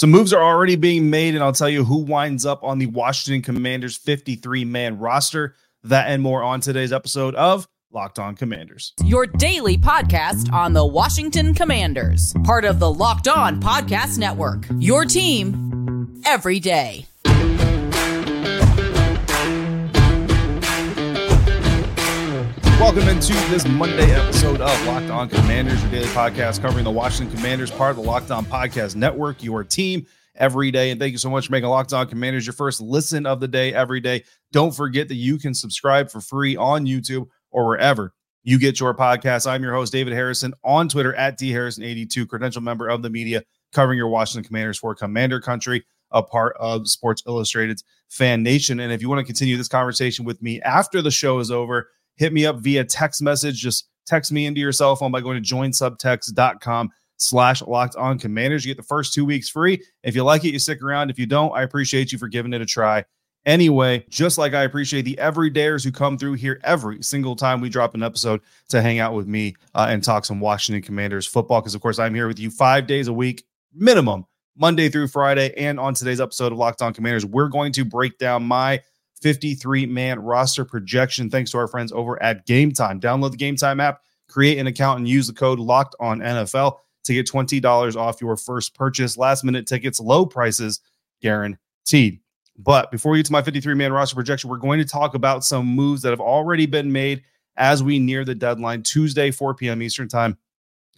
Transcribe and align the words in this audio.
Some 0.00 0.12
moves 0.12 0.32
are 0.32 0.42
already 0.42 0.76
being 0.76 1.10
made, 1.10 1.34
and 1.34 1.44
I'll 1.44 1.52
tell 1.52 1.68
you 1.68 1.84
who 1.84 1.98
winds 1.98 2.46
up 2.46 2.64
on 2.64 2.78
the 2.78 2.86
Washington 2.86 3.42
Commanders 3.42 3.98
53 3.98 4.64
man 4.64 4.98
roster. 4.98 5.56
That 5.82 6.08
and 6.08 6.22
more 6.22 6.42
on 6.42 6.62
today's 6.62 6.90
episode 6.90 7.34
of 7.34 7.68
Locked 7.92 8.18
On 8.18 8.34
Commanders. 8.34 8.94
Your 9.04 9.26
daily 9.26 9.76
podcast 9.76 10.50
on 10.54 10.72
the 10.72 10.86
Washington 10.86 11.52
Commanders, 11.52 12.32
part 12.44 12.64
of 12.64 12.78
the 12.78 12.90
Locked 12.90 13.28
On 13.28 13.60
Podcast 13.60 14.16
Network. 14.16 14.64
Your 14.78 15.04
team 15.04 16.22
every 16.24 16.60
day. 16.60 17.04
Welcome 22.80 23.08
into 23.08 23.34
this 23.50 23.68
Monday 23.68 24.10
episode 24.14 24.62
of 24.62 24.86
Locked 24.86 25.10
On 25.10 25.28
Commanders, 25.28 25.82
your 25.82 25.90
daily 25.90 26.06
podcast 26.06 26.62
covering 26.62 26.82
the 26.82 26.90
Washington 26.90 27.36
Commanders, 27.36 27.70
part 27.70 27.90
of 27.90 27.96
the 27.96 28.02
Locked 28.02 28.30
On 28.30 28.42
Podcast 28.42 28.96
Network, 28.96 29.44
your 29.44 29.62
team 29.62 30.06
every 30.34 30.70
day. 30.70 30.90
And 30.90 30.98
thank 30.98 31.12
you 31.12 31.18
so 31.18 31.28
much 31.28 31.46
for 31.46 31.52
making 31.52 31.68
Locked 31.68 31.92
On 31.92 32.06
Commanders 32.08 32.46
your 32.46 32.54
first 32.54 32.80
listen 32.80 33.26
of 33.26 33.38
the 33.38 33.46
day 33.46 33.74
every 33.74 34.00
day. 34.00 34.24
Don't 34.50 34.74
forget 34.74 35.08
that 35.08 35.16
you 35.16 35.36
can 35.36 35.52
subscribe 35.52 36.10
for 36.10 36.22
free 36.22 36.56
on 36.56 36.86
YouTube 36.86 37.28
or 37.50 37.66
wherever 37.66 38.14
you 38.44 38.58
get 38.58 38.80
your 38.80 38.94
podcast. 38.94 39.46
I'm 39.46 39.62
your 39.62 39.74
host, 39.74 39.92
David 39.92 40.14
Harrison, 40.14 40.54
on 40.64 40.88
Twitter 40.88 41.14
at 41.14 41.38
dharrison82, 41.38 42.26
credential 42.28 42.62
member 42.62 42.88
of 42.88 43.02
the 43.02 43.10
media 43.10 43.44
covering 43.74 43.98
your 43.98 44.08
Washington 44.08 44.48
Commanders 44.48 44.78
for 44.78 44.94
Commander 44.94 45.38
Country, 45.38 45.84
a 46.12 46.22
part 46.22 46.56
of 46.58 46.88
Sports 46.88 47.22
Illustrated's 47.26 47.84
Fan 48.08 48.42
Nation. 48.42 48.80
And 48.80 48.90
if 48.90 49.02
you 49.02 49.10
want 49.10 49.18
to 49.18 49.24
continue 49.24 49.58
this 49.58 49.68
conversation 49.68 50.24
with 50.24 50.40
me 50.40 50.62
after 50.62 51.02
the 51.02 51.10
show 51.10 51.40
is 51.40 51.50
over, 51.50 51.90
hit 52.16 52.32
me 52.32 52.46
up 52.46 52.56
via 52.56 52.84
text 52.84 53.22
message. 53.22 53.56
Just 53.56 53.88
text 54.06 54.32
me 54.32 54.46
into 54.46 54.60
your 54.60 54.72
cell 54.72 54.96
phone 54.96 55.12
by 55.12 55.20
going 55.20 55.42
to 55.42 55.54
joinsubtext.com 55.54 56.90
slash 57.16 57.62
locked 57.62 57.96
on 57.96 58.18
commanders. 58.18 58.64
You 58.64 58.70
get 58.74 58.80
the 58.80 58.86
first 58.86 59.12
two 59.12 59.24
weeks 59.24 59.48
free. 59.48 59.82
If 60.02 60.14
you 60.14 60.24
like 60.24 60.44
it, 60.44 60.52
you 60.52 60.58
stick 60.58 60.82
around. 60.82 61.10
If 61.10 61.18
you 61.18 61.26
don't, 61.26 61.52
I 61.52 61.62
appreciate 61.62 62.12
you 62.12 62.18
for 62.18 62.28
giving 62.28 62.52
it 62.52 62.60
a 62.60 62.66
try. 62.66 63.04
Anyway, 63.46 64.04
just 64.10 64.36
like 64.36 64.52
I 64.52 64.64
appreciate 64.64 65.02
the 65.02 65.18
everydayers 65.18 65.82
who 65.82 65.90
come 65.90 66.18
through 66.18 66.34
here 66.34 66.60
every 66.62 67.02
single 67.02 67.34
time 67.34 67.60
we 67.60 67.70
drop 67.70 67.94
an 67.94 68.02
episode 68.02 68.40
to 68.68 68.82
hang 68.82 68.98
out 68.98 69.14
with 69.14 69.26
me 69.26 69.54
uh, 69.74 69.86
and 69.88 70.04
talk 70.04 70.26
some 70.26 70.40
Washington 70.40 70.82
Commanders 70.82 71.26
football. 71.26 71.60
Because, 71.60 71.74
of 71.74 71.80
course, 71.80 71.98
I'm 71.98 72.14
here 72.14 72.28
with 72.28 72.38
you 72.38 72.50
five 72.50 72.86
days 72.86 73.08
a 73.08 73.12
week, 73.12 73.44
minimum, 73.72 74.26
Monday 74.56 74.90
through 74.90 75.08
Friday. 75.08 75.54
And 75.56 75.80
on 75.80 75.94
today's 75.94 76.20
episode 76.20 76.52
of 76.52 76.58
Locked 76.58 76.82
On 76.82 76.92
Commanders, 76.92 77.24
we're 77.24 77.48
going 77.48 77.72
to 77.72 77.84
break 77.84 78.18
down 78.18 78.42
my 78.42 78.82
53 79.22 79.86
man 79.86 80.18
roster 80.20 80.64
projection. 80.64 81.30
Thanks 81.30 81.50
to 81.52 81.58
our 81.58 81.68
friends 81.68 81.92
over 81.92 82.22
at 82.22 82.46
Game 82.46 82.72
Time. 82.72 83.00
Download 83.00 83.30
the 83.30 83.36
Game 83.36 83.56
Time 83.56 83.80
app, 83.80 84.02
create 84.28 84.58
an 84.58 84.66
account, 84.66 84.98
and 84.98 85.08
use 85.08 85.26
the 85.26 85.32
code 85.32 85.58
Locked 85.58 85.96
On 86.00 86.20
NFL 86.20 86.78
to 87.04 87.14
get 87.14 87.26
$20 87.26 87.96
off 87.96 88.20
your 88.20 88.36
first 88.36 88.74
purchase. 88.74 89.16
Last 89.16 89.44
minute 89.44 89.66
tickets, 89.66 90.00
low 90.00 90.26
prices 90.26 90.80
guaranteed. 91.22 92.20
But 92.58 92.90
before 92.90 93.12
we 93.12 93.18
get 93.18 93.26
to 93.26 93.32
my 93.32 93.42
53 93.42 93.74
man 93.74 93.92
roster 93.92 94.14
projection, 94.14 94.50
we're 94.50 94.58
going 94.58 94.78
to 94.80 94.84
talk 94.84 95.14
about 95.14 95.44
some 95.44 95.66
moves 95.66 96.02
that 96.02 96.10
have 96.10 96.20
already 96.20 96.66
been 96.66 96.92
made 96.92 97.22
as 97.56 97.82
we 97.82 97.98
near 97.98 98.24
the 98.24 98.34
deadline. 98.34 98.82
Tuesday, 98.82 99.30
4 99.30 99.54
p.m. 99.54 99.82
Eastern 99.82 100.08
Time 100.08 100.36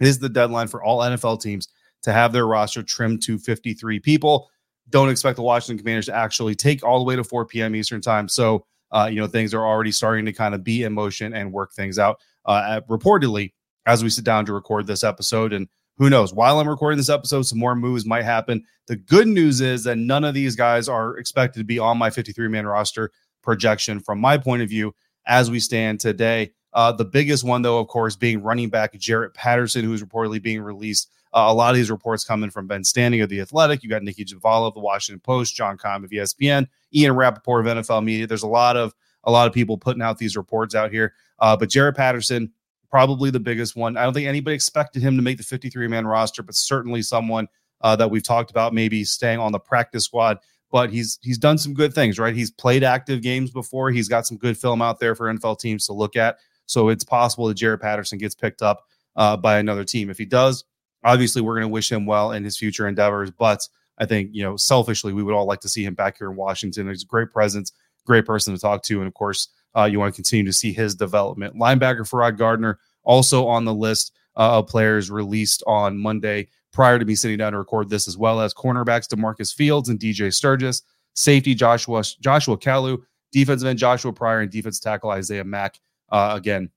is 0.01 0.19
the 0.19 0.29
deadline 0.29 0.69
for 0.69 0.83
all 0.83 1.01
NFL 1.01 1.41
teams 1.41 1.69
to 2.03 2.13
have 2.13 2.33
their 2.33 2.47
roster 2.47 2.83
trimmed 2.83 3.23
to 3.23 3.39
53 3.39 4.01
people 4.01 4.51
don't 4.91 5.09
expect 5.09 5.37
the 5.37 5.43
Washington 5.43 5.79
Commanders 5.79 6.07
to 6.07 6.15
actually 6.15 6.55
take 6.55 6.85
all 6.85 6.99
the 6.99 7.05
way 7.05 7.17
to 7.17 7.25
4 7.25 7.47
p.m. 7.47 7.75
Eastern 7.75 8.01
time. 8.01 8.29
So, 8.29 8.67
uh, 8.91 9.09
you 9.11 9.21
know, 9.21 9.27
things 9.27 9.55
are 9.55 9.65
already 9.65 9.93
starting 9.93 10.25
to 10.27 10.33
kind 10.33 10.55
of 10.55 10.63
be 10.63 10.83
in 10.83 10.93
motion 10.93 11.33
and 11.35 11.53
work 11.53 11.73
things 11.73 11.99
out. 11.99 12.19
Uh, 12.45 12.81
reportedly, 12.89 13.53
as 13.87 14.03
we 14.03 14.11
sit 14.11 14.25
down 14.25 14.45
to 14.47 14.53
record 14.53 14.87
this 14.87 15.05
episode, 15.05 15.53
and 15.53 15.69
who 15.99 16.11
knows, 16.11 16.35
while 16.35 16.59
I'm 16.59 16.69
recording 16.69 16.97
this 16.97 17.09
episode, 17.09 17.43
some 17.43 17.59
more 17.59 17.75
moves 17.75 18.05
might 18.05 18.25
happen. 18.25 18.65
The 18.87 18.97
good 18.97 19.29
news 19.29 19.61
is 19.61 19.85
that 19.85 19.97
none 19.97 20.25
of 20.25 20.35
these 20.35 20.57
guys 20.57 20.89
are 20.89 21.17
expected 21.19 21.61
to 21.61 21.65
be 21.65 21.79
on 21.79 21.99
my 21.99 22.11
53 22.11 22.49
man 22.49 22.67
roster 22.67 23.11
projection 23.43 24.01
from 24.01 24.21
my 24.21 24.39
point 24.39 24.63
of 24.63 24.69
view 24.69 24.95
as 25.27 25.51
we 25.51 25.61
stand 25.61 26.01
today. 26.01 26.53
Uh, 26.73 26.91
the 26.91 27.05
biggest 27.05 27.45
one, 27.45 27.63
though, 27.63 27.79
of 27.79 27.89
course, 27.89 28.17
being 28.17 28.43
running 28.43 28.71
back 28.71 28.95
Jaret 28.95 29.35
Patterson, 29.35 29.85
who 29.85 29.93
is 29.93 30.03
reportedly 30.03 30.43
being 30.43 30.63
released 30.63 31.11
uh, 31.35 31.47
a 31.49 31.55
lot 31.55 31.71
of 31.71 31.77
these 31.77 31.91
reports 31.91 32.25
coming 32.25 32.51
from 32.51 32.67
Ben 32.67 32.83
Standig 32.83 33.23
of 33.23 33.29
The 33.29 33.41
Athletic. 33.41 33.83
You 33.83 33.89
got 33.89 34.03
Nicki 34.03 34.25
Jhabvala 34.25 34.69
of 34.69 34.75
The 34.75 34.81
Washington 34.81 35.21
Post, 35.21 35.55
John 35.55 35.79
Keim 35.79 36.05
of 36.05 36.11
ESPN, 36.11 36.67
Ian 36.95 37.15
Rapoport 37.15 37.67
of 37.67 37.79
NFL 37.79 38.05
Media. 38.05 38.27
There's 38.27 38.43
a 38.43 38.49
lot 38.49 38.77
of 38.77 38.95
a 39.25 39.31
lot 39.31 39.47
of 39.47 39.53
people 39.53 39.79
putting 39.79 40.03
out 40.03 40.19
these 40.19 40.37
reports 40.37 40.75
out 40.75 40.91
here. 40.91 41.15
Uh, 41.39 41.57
but 41.57 41.69
Jaret 41.69 41.97
Patterson, 41.97 42.53
probably 42.91 43.31
the 43.31 43.41
biggest 43.41 43.77
one. 43.77 43.97
I 43.97 44.05
don't 44.05 44.13
think 44.13 44.29
anybody 44.29 44.55
expected 44.55 45.03
him 45.03 45.17
to 45.17 45.23
make 45.23 45.39
the 45.39 45.45
53 45.45 45.89
man 45.89 46.07
roster, 46.07 46.43
but 46.43 46.55
certainly 46.55 47.03
someone 47.03 47.49
uh, 47.81 47.97
that 47.97 48.11
we've 48.11 48.23
talked 48.23 48.51
about 48.51 48.75
maybe 48.75 49.05
staying 49.05 49.39
on 49.39 49.53
the 49.53 49.59
practice 49.59 50.05
squad. 50.05 50.39
But 50.71 50.91
he's 50.91 51.19
he's 51.23 51.39
done 51.39 51.59
some 51.59 51.75
good 51.75 51.95
things, 51.95 52.19
right? 52.19 52.35
He's 52.35 52.51
played 52.51 52.83
active 52.83 53.23
games 53.23 53.51
before. 53.51 53.91
He's 53.91 54.09
got 54.09 54.27
some 54.27 54.39
good 54.39 54.57
film 54.57 54.81
out 54.81 55.01
there 55.01 55.15
for 55.15 55.33
NFL 55.33 55.59
teams 55.61 55.87
to 55.87 55.93
look 55.93 56.17
at. 56.17 56.39
So 56.67 56.89
it's 56.89 57.05
possible 57.05 57.47
that 57.49 57.59
Jaret 57.59 57.81
Patterson 57.81 58.19
gets 58.19 58.35
picked 58.35 58.63
up 58.63 58.87
uh, 59.17 59.37
by 59.37 59.59
another 59.59 59.85
team. 59.85 60.09
If 60.09 60.17
he 60.17 60.25
does, 60.25 60.65
obviously 61.05 61.43
we're 61.43 61.55
going 61.55 61.63
to 61.63 61.73
wish 61.73 61.91
him 61.91 62.07
well 62.07 62.33
in 62.33 62.45
his 62.45 62.57
future 62.57 62.89
endeavors 62.89 63.31
but 63.31 63.67
i 63.99 64.07
think 64.07 64.31
you 64.33 64.43
know 64.43 64.57
selfishly 64.57 65.13
we 65.13 65.23
would 65.23 65.35
all 65.35 65.47
like 65.47 65.61
to 65.61 65.69
see 65.69 65.85
him 65.85 65.95
back 65.95 66.19
here 66.19 66.31
in 66.31 66.37
washington. 66.37 66.89
He's 66.89 67.03
a 67.03 67.07
great 67.07 67.31
presence 67.33 67.73
great 68.07 68.27
person 68.27 68.55
to 68.55 68.61
talk 68.61 68.83
to 68.83 68.99
and 68.99 69.07
of 69.07 69.15
course 69.15 69.49
uh, 69.75 69.85
you 69.85 69.99
want 69.99 70.13
to 70.13 70.17
continue 70.17 70.45
to 70.45 70.53
see 70.53 70.73
his 70.73 70.95
development. 70.95 71.57
Linebacker 71.57 72.07
Ferrod 72.07 72.37
Gardner 72.37 72.79
also 73.05 73.47
on 73.47 73.65
the 73.65 73.73
list 73.73 74.13
uh, 74.37 74.59
of 74.59 74.67
players 74.67 75.11
released 75.11 75.63
on 75.67 75.99
monday 75.99 76.49
prior 76.73 76.99
to 76.99 77.05
me 77.05 77.15
sitting 77.15 77.37
down 77.37 77.53
to 77.53 77.59
record 77.59 77.91
this 77.91 78.09
as 78.09 78.17
well 78.17 78.41
as 78.41 78.55
cornerbacks 78.55 79.07
demarcus 79.07 79.55
fields 79.55 79.89
and 79.89 80.01
dj 80.01 80.33
sturgis 80.33 80.83
safety 81.15 81.55
joshua 81.55 82.03
joshua 82.21 82.57
kalu 82.57 82.99
defensive 83.31 83.69
end 83.69 83.79
joshua 83.79 84.13
pryor 84.13 84.41
and 84.41 84.51
defense 84.51 84.81
tackle 84.81 85.11
isaiah 85.11 85.45
mack 85.45 85.79
uh, 86.11 86.33
again 86.35 86.71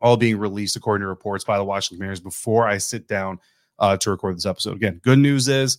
all 0.00 0.16
being 0.16 0.38
released 0.38 0.76
according 0.76 1.02
to 1.02 1.08
reports 1.08 1.44
by 1.44 1.58
the 1.58 1.64
washington 1.64 1.98
commanders 1.98 2.20
before 2.20 2.66
i 2.66 2.78
sit 2.78 3.06
down 3.06 3.38
uh, 3.78 3.96
to 3.96 4.10
record 4.10 4.36
this 4.36 4.46
episode. 4.46 4.76
Again, 4.76 5.00
good 5.02 5.18
news 5.18 5.48
is 5.48 5.78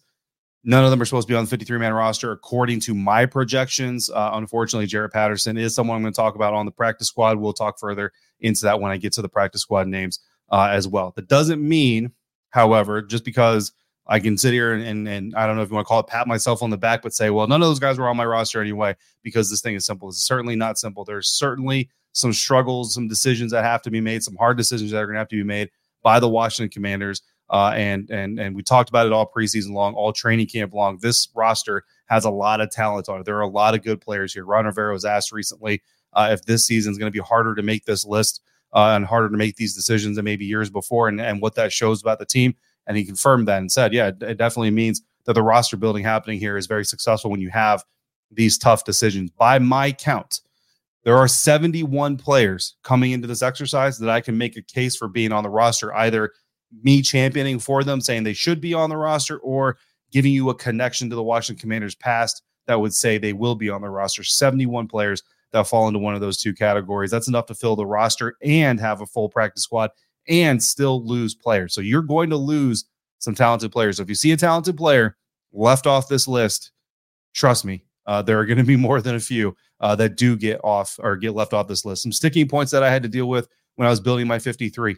none 0.63 0.83
of 0.83 0.91
them 0.91 1.01
are 1.01 1.05
supposed 1.05 1.27
to 1.27 1.31
be 1.31 1.37
on 1.37 1.45
the 1.45 1.49
53 1.49 1.77
man 1.77 1.93
roster 1.93 2.31
according 2.31 2.79
to 2.81 2.93
my 2.93 3.25
projections. 3.25 4.09
Uh, 4.09 4.31
unfortunately, 4.33 4.87
Jaret 4.87 5.11
Patterson 5.11 5.57
is 5.57 5.75
someone 5.75 5.95
I'm 5.95 6.03
going 6.03 6.13
to 6.13 6.17
talk 6.17 6.35
about 6.35 6.53
on 6.53 6.65
the 6.65 6.71
practice 6.71 7.07
squad. 7.07 7.37
We'll 7.37 7.53
talk 7.53 7.79
further 7.79 8.11
into 8.39 8.63
that 8.63 8.81
when 8.81 8.91
I 8.91 8.97
get 8.97 9.13
to 9.13 9.21
the 9.21 9.29
practice 9.29 9.61
squad 9.61 9.87
names 9.87 10.19
uh, 10.49 10.69
as 10.71 10.87
well. 10.87 11.13
That 11.15 11.27
doesn't 11.27 11.65
mean, 11.65 12.11
however, 12.49 13.01
just 13.01 13.23
because 13.23 13.71
I 14.07 14.19
can 14.19 14.37
sit 14.37 14.53
here 14.53 14.73
and, 14.73 14.83
and, 14.83 15.07
and 15.07 15.35
I 15.35 15.47
don't 15.47 15.55
know 15.55 15.63
if 15.63 15.69
you 15.69 15.75
want 15.75 15.85
to 15.85 15.89
call 15.89 15.99
it 15.99 16.07
pat 16.07 16.27
myself 16.27 16.61
on 16.61 16.69
the 16.69 16.77
back, 16.77 17.01
but 17.01 17.13
say, 17.13 17.29
well, 17.29 17.47
none 17.47 17.61
of 17.61 17.67
those 17.67 17.79
guys 17.79 17.97
were 17.97 18.07
on 18.07 18.17
my 18.17 18.25
roster 18.25 18.61
anyway, 18.61 18.95
because 19.23 19.49
this 19.49 19.61
thing 19.61 19.75
is 19.75 19.85
simple. 19.85 20.09
It's 20.09 20.25
certainly 20.25 20.55
not 20.55 20.77
simple. 20.77 21.05
There's 21.05 21.29
certainly 21.29 21.89
some 22.11 22.31
struggles, 22.31 22.93
some 22.93 23.07
decisions 23.07 23.51
that 23.51 23.63
have 23.63 23.81
to 23.81 23.91
be 23.91 24.01
made, 24.01 24.23
some 24.23 24.35
hard 24.35 24.57
decisions 24.57 24.91
that 24.91 24.97
are 24.97 25.05
going 25.05 25.15
to 25.15 25.19
have 25.19 25.27
to 25.29 25.35
be 25.35 25.43
made 25.43 25.69
by 26.03 26.19
the 26.19 26.29
Washington 26.29 26.69
Commanders. 26.69 27.21
Uh, 27.49 27.71
and 27.75 28.09
and 28.09 28.39
and 28.39 28.55
we 28.55 28.63
talked 28.63 28.89
about 28.89 29.05
it 29.05 29.13
all 29.13 29.29
preseason 29.29 29.71
long, 29.71 29.93
all 29.93 30.11
training 30.11 30.47
camp 30.47 30.73
long. 30.73 30.97
This 31.01 31.27
roster 31.35 31.83
has 32.07 32.25
a 32.25 32.29
lot 32.29 32.61
of 32.61 32.71
talent 32.71 33.07
on 33.07 33.19
it. 33.19 33.25
There 33.25 33.37
are 33.37 33.41
a 33.41 33.47
lot 33.47 33.75
of 33.75 33.83
good 33.83 34.01
players 34.01 34.33
here. 34.33 34.45
Ron 34.45 34.65
Rivera 34.65 34.93
was 34.93 35.05
asked 35.05 35.31
recently 35.31 35.81
uh, 36.13 36.29
if 36.31 36.43
this 36.45 36.65
season 36.65 36.91
is 36.91 36.97
going 36.97 37.11
to 37.11 37.15
be 37.15 37.23
harder 37.23 37.53
to 37.53 37.61
make 37.61 37.85
this 37.85 38.05
list 38.05 38.41
uh, 38.73 38.93
and 38.95 39.05
harder 39.05 39.29
to 39.29 39.37
make 39.37 39.55
these 39.57 39.75
decisions 39.75 40.15
than 40.15 40.25
maybe 40.25 40.45
years 40.45 40.69
before, 40.69 41.07
and, 41.07 41.21
and 41.21 41.41
what 41.41 41.55
that 41.55 41.71
shows 41.71 42.01
about 42.01 42.19
the 42.19 42.25
team. 42.25 42.55
And 42.87 42.97
he 42.97 43.05
confirmed 43.05 43.47
that 43.47 43.59
and 43.59 43.71
said, 43.71 43.93
yeah, 43.93 44.07
it 44.07 44.37
definitely 44.37 44.71
means 44.71 45.01
that 45.25 45.33
the 45.33 45.43
roster 45.43 45.77
building 45.77 46.03
happening 46.03 46.39
here 46.39 46.57
is 46.57 46.67
very 46.67 46.85
successful 46.85 47.31
when 47.31 47.41
you 47.41 47.49
have 47.49 47.83
these 48.31 48.57
tough 48.57 48.83
decisions. 48.83 49.31
By 49.31 49.59
my 49.59 49.91
count, 49.91 50.41
there 51.03 51.17
are 51.17 51.27
71 51.27 52.17
players 52.17 52.75
coming 52.83 53.11
into 53.11 53.27
this 53.27 53.41
exercise 53.41 53.97
that 53.99 54.09
I 54.09 54.21
can 54.21 54.37
make 54.37 54.57
a 54.57 54.61
case 54.61 54.95
for 54.95 55.07
being 55.07 55.31
on 55.31 55.43
the 55.43 55.49
roster, 55.49 55.93
either 55.95 56.31
me 56.83 57.01
championing 57.01 57.59
for 57.59 57.83
them, 57.83 58.01
saying 58.01 58.23
they 58.23 58.33
should 58.33 58.61
be 58.61 58.73
on 58.73 58.89
the 58.89 58.97
roster, 58.97 59.37
or 59.39 59.77
giving 60.11 60.31
you 60.31 60.49
a 60.49 60.55
connection 60.55 61.09
to 61.09 61.15
the 61.15 61.23
Washington 61.23 61.59
Commanders 61.59 61.95
past 61.95 62.43
that 62.67 62.79
would 62.79 62.93
say 62.93 63.17
they 63.17 63.33
will 63.33 63.55
be 63.55 63.69
on 63.69 63.81
the 63.81 63.89
roster. 63.89 64.23
71 64.23 64.87
players 64.87 65.23
that 65.51 65.67
fall 65.67 65.87
into 65.87 65.99
one 65.99 66.15
of 66.15 66.21
those 66.21 66.37
two 66.37 66.53
categories. 66.53 67.11
That's 67.11 67.27
enough 67.27 67.45
to 67.47 67.55
fill 67.55 67.75
the 67.75 67.85
roster 67.85 68.35
and 68.41 68.79
have 68.79 69.01
a 69.01 69.05
full 69.05 69.29
practice 69.29 69.63
squad 69.63 69.91
and 70.27 70.61
still 70.61 71.05
lose 71.05 71.35
players. 71.35 71.73
So 71.73 71.81
you're 71.81 72.01
going 72.01 72.29
to 72.31 72.37
lose 72.37 72.85
some 73.19 73.35
talented 73.35 73.71
players. 73.71 73.97
So 73.97 74.03
if 74.03 74.09
you 74.09 74.15
see 74.15 74.31
a 74.31 74.37
talented 74.37 74.77
player 74.77 75.15
left 75.53 75.87
off 75.87 76.07
this 76.07 76.27
list, 76.27 76.71
trust 77.33 77.63
me, 77.65 77.85
uh, 78.05 78.21
there 78.21 78.39
are 78.39 78.45
going 78.45 78.57
to 78.57 78.63
be 78.63 78.75
more 78.77 79.01
than 79.01 79.15
a 79.15 79.19
few 79.19 79.55
uh, 79.79 79.95
that 79.95 80.17
do 80.17 80.35
get 80.35 80.59
off 80.63 80.99
or 81.01 81.15
get 81.15 81.33
left 81.33 81.53
off 81.53 81.67
this 81.67 81.85
list. 81.85 82.03
Some 82.03 82.11
sticking 82.11 82.47
points 82.47 82.71
that 82.71 82.83
I 82.83 82.91
had 82.91 83.03
to 83.03 83.09
deal 83.09 83.27
with 83.27 83.47
when 83.75 83.87
I 83.87 83.89
was 83.89 83.99
building 83.99 84.27
my 84.27 84.39
53. 84.39 84.97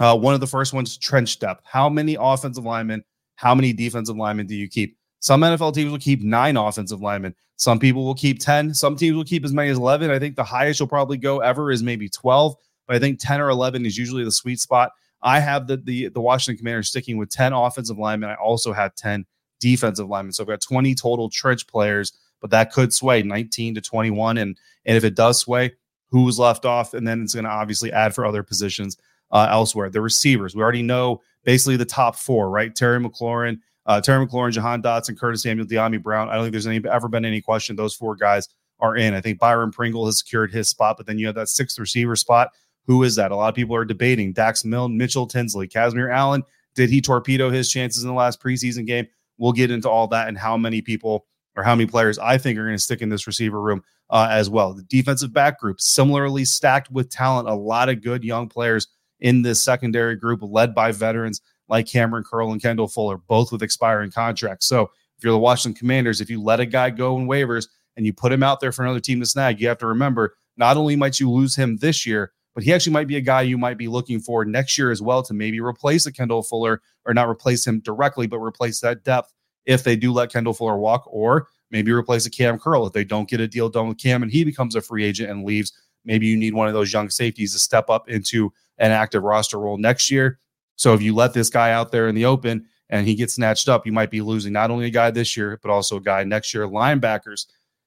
Uh, 0.00 0.16
one 0.16 0.34
of 0.34 0.40
the 0.40 0.46
first 0.46 0.72
ones, 0.72 0.96
trench 0.98 1.38
depth. 1.38 1.62
How 1.64 1.88
many 1.88 2.16
offensive 2.18 2.64
linemen, 2.64 3.04
how 3.36 3.54
many 3.54 3.72
defensive 3.72 4.16
linemen 4.16 4.46
do 4.46 4.54
you 4.54 4.68
keep? 4.68 4.96
Some 5.20 5.40
NFL 5.40 5.74
teams 5.74 5.90
will 5.90 5.98
keep 5.98 6.22
nine 6.22 6.56
offensive 6.56 7.00
linemen. 7.00 7.34
Some 7.56 7.78
people 7.78 8.04
will 8.04 8.14
keep 8.14 8.40
10. 8.40 8.74
Some 8.74 8.96
teams 8.96 9.16
will 9.16 9.24
keep 9.24 9.44
as 9.44 9.52
many 9.52 9.70
as 9.70 9.78
11. 9.78 10.10
I 10.10 10.18
think 10.18 10.36
the 10.36 10.44
highest 10.44 10.80
you'll 10.80 10.88
probably 10.88 11.16
go 11.16 11.38
ever 11.38 11.70
is 11.70 11.82
maybe 11.82 12.08
12, 12.08 12.56
but 12.86 12.96
I 12.96 12.98
think 12.98 13.20
10 13.20 13.40
or 13.40 13.48
11 13.48 13.86
is 13.86 13.96
usually 13.96 14.24
the 14.24 14.32
sweet 14.32 14.60
spot. 14.60 14.92
I 15.22 15.40
have 15.40 15.66
the 15.66 15.78
the, 15.78 16.08
the 16.08 16.20
Washington 16.20 16.58
Commanders 16.58 16.88
sticking 16.88 17.16
with 17.16 17.30
10 17.30 17.52
offensive 17.52 17.98
linemen. 17.98 18.30
I 18.30 18.34
also 18.34 18.72
have 18.72 18.94
10 18.96 19.24
defensive 19.60 20.08
linemen. 20.08 20.32
So 20.32 20.42
I've 20.42 20.48
got 20.48 20.60
20 20.60 20.94
total 20.94 21.30
trench 21.30 21.66
players, 21.66 22.12
but 22.40 22.50
that 22.50 22.72
could 22.72 22.92
sway 22.92 23.22
19 23.22 23.76
to 23.76 23.80
21. 23.80 24.36
And, 24.36 24.58
and 24.84 24.96
if 24.96 25.04
it 25.04 25.14
does 25.14 25.38
sway, 25.38 25.72
who's 26.10 26.38
left 26.38 26.66
off? 26.66 26.92
And 26.92 27.08
then 27.08 27.22
it's 27.22 27.34
going 27.34 27.44
to 27.44 27.50
obviously 27.50 27.90
add 27.90 28.14
for 28.14 28.26
other 28.26 28.42
positions 28.42 28.98
uh, 29.30 29.48
elsewhere. 29.50 29.90
The 29.90 30.00
receivers, 30.00 30.54
we 30.54 30.62
already 30.62 30.82
know 30.82 31.20
basically 31.44 31.76
the 31.76 31.84
top 31.84 32.16
four, 32.16 32.50
right? 32.50 32.74
Terry 32.74 33.00
McLaurin, 33.00 33.58
uh, 33.86 34.00
Terry 34.00 34.26
McLaurin, 34.26 34.52
Jahan 34.52 34.82
Dotson, 34.82 35.18
Curtis 35.18 35.42
Samuel, 35.42 35.66
Dyami 35.66 36.02
Brown. 36.02 36.28
I 36.28 36.34
don't 36.34 36.44
think 36.44 36.52
there's 36.52 36.66
any 36.66 36.82
ever 36.88 37.08
been 37.08 37.24
any 37.24 37.40
question. 37.40 37.76
Those 37.76 37.94
four 37.94 38.16
guys 38.16 38.48
are 38.80 38.96
in. 38.96 39.14
I 39.14 39.20
think 39.20 39.38
Byron 39.38 39.70
Pringle 39.70 40.06
has 40.06 40.18
secured 40.18 40.52
his 40.52 40.68
spot, 40.68 40.96
but 40.96 41.06
then 41.06 41.18
you 41.18 41.26
have 41.26 41.34
that 41.36 41.48
sixth 41.48 41.78
receiver 41.78 42.16
spot. 42.16 42.50
Who 42.86 43.02
is 43.02 43.14
that? 43.16 43.32
A 43.32 43.36
lot 43.36 43.48
of 43.48 43.54
people 43.54 43.76
are 43.76 43.84
debating 43.84 44.32
Dax 44.32 44.64
Milne, 44.64 44.96
Mitchell 44.96 45.26
Tinsley, 45.26 45.68
Kazmeir 45.68 46.12
Allen. 46.12 46.42
Did 46.74 46.90
he 46.90 47.00
torpedo 47.00 47.50
his 47.50 47.70
chances 47.70 48.02
in 48.02 48.08
the 48.08 48.14
last 48.14 48.42
preseason 48.42 48.86
game? 48.86 49.06
We'll 49.38 49.52
get 49.52 49.70
into 49.70 49.88
all 49.88 50.06
that 50.08 50.28
and 50.28 50.36
how 50.36 50.56
many 50.56 50.82
people 50.82 51.26
or 51.56 51.62
how 51.62 51.74
many 51.74 51.86
players 51.88 52.18
I 52.18 52.36
think 52.36 52.58
are 52.58 52.64
going 52.64 52.76
to 52.76 52.82
stick 52.82 53.00
in 53.00 53.08
this 53.08 53.26
receiver 53.26 53.60
room 53.60 53.82
uh, 54.10 54.28
as 54.30 54.50
well. 54.50 54.74
The 54.74 54.82
defensive 54.82 55.32
back 55.32 55.58
group 55.58 55.80
similarly 55.80 56.44
stacked 56.44 56.90
with 56.90 57.10
talent. 57.10 57.48
A 57.48 57.54
lot 57.54 57.88
of 57.88 58.02
good 58.02 58.24
young 58.24 58.48
players 58.48 58.88
in 59.24 59.40
this 59.40 59.62
secondary 59.62 60.16
group, 60.16 60.40
led 60.42 60.74
by 60.74 60.92
veterans 60.92 61.40
like 61.66 61.86
Kamren 61.86 62.24
Curl 62.24 62.52
and 62.52 62.60
Kendall 62.60 62.86
Fuller, 62.86 63.16
both 63.16 63.50
with 63.50 63.62
expiring 63.62 64.10
contracts. 64.10 64.66
So 64.66 64.90
if 65.16 65.24
you're 65.24 65.32
the 65.32 65.38
Washington 65.38 65.78
Commanders, 65.78 66.20
if 66.20 66.28
you 66.28 66.42
let 66.42 66.60
a 66.60 66.66
guy 66.66 66.90
go 66.90 67.16
in 67.16 67.26
waivers 67.26 67.66
and 67.96 68.04
you 68.04 68.12
put 68.12 68.32
him 68.32 68.42
out 68.42 68.60
there 68.60 68.70
for 68.70 68.84
another 68.84 69.00
team 69.00 69.20
to 69.20 69.26
snag, 69.26 69.62
you 69.62 69.68
have 69.68 69.78
to 69.78 69.86
remember 69.86 70.36
not 70.58 70.76
only 70.76 70.94
might 70.94 71.18
you 71.18 71.30
lose 71.30 71.56
him 71.56 71.78
this 71.78 72.04
year, 72.04 72.32
but 72.54 72.64
he 72.64 72.72
actually 72.74 72.92
might 72.92 73.08
be 73.08 73.16
a 73.16 73.22
guy 73.22 73.40
you 73.40 73.56
might 73.56 73.78
be 73.78 73.88
looking 73.88 74.20
for 74.20 74.44
next 74.44 74.76
year 74.76 74.90
as 74.90 75.00
well 75.00 75.22
to 75.22 75.32
maybe 75.32 75.58
replace 75.58 76.04
a 76.04 76.12
Kendall 76.12 76.42
Fuller 76.42 76.82
or 77.06 77.14
not 77.14 77.26
replace 77.26 77.66
him 77.66 77.80
directly, 77.80 78.26
but 78.26 78.40
replace 78.40 78.80
that 78.80 79.04
depth 79.04 79.32
if 79.64 79.84
they 79.84 79.96
do 79.96 80.12
let 80.12 80.30
Kendall 80.30 80.52
Fuller 80.52 80.76
walk, 80.76 81.04
or 81.06 81.48
maybe 81.70 81.90
replace 81.90 82.26
a 82.26 82.30
Cam 82.30 82.58
Curl 82.58 82.86
if 82.86 82.92
they 82.92 83.04
don't 83.04 83.28
get 83.28 83.40
a 83.40 83.48
deal 83.48 83.70
done 83.70 83.88
with 83.88 83.96
Cam 83.96 84.22
and 84.22 84.30
he 84.30 84.44
becomes 84.44 84.74
a 84.74 84.82
free 84.82 85.02
agent 85.02 85.30
and 85.30 85.44
leaves. 85.44 85.72
Maybe 86.04 86.26
you 86.26 86.36
need 86.36 86.52
one 86.52 86.68
of 86.68 86.74
those 86.74 86.92
young 86.92 87.08
safeties 87.08 87.54
to 87.54 87.58
step 87.58 87.88
up 87.88 88.10
into 88.10 88.52
an 88.78 88.90
active 88.90 89.22
roster 89.22 89.58
role 89.58 89.78
next 89.78 90.10
year. 90.10 90.38
So 90.76 90.94
if 90.94 91.02
you 91.02 91.14
let 91.14 91.34
this 91.34 91.50
guy 91.50 91.72
out 91.72 91.92
there 91.92 92.08
in 92.08 92.14
the 92.14 92.24
open 92.24 92.66
and 92.90 93.06
he 93.06 93.14
gets 93.14 93.34
snatched 93.34 93.68
up, 93.68 93.86
you 93.86 93.92
might 93.92 94.10
be 94.10 94.20
losing 94.20 94.52
not 94.52 94.70
only 94.70 94.86
a 94.86 94.90
guy 94.90 95.10
this 95.10 95.36
year, 95.36 95.58
but 95.62 95.70
also 95.70 95.96
a 95.96 96.00
guy 96.00 96.24
next 96.24 96.52
year. 96.52 96.66
Linebackers, 96.66 97.46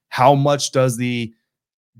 how 0.09 0.35
much 0.35 0.71
does 0.71 0.97
the 0.97 1.33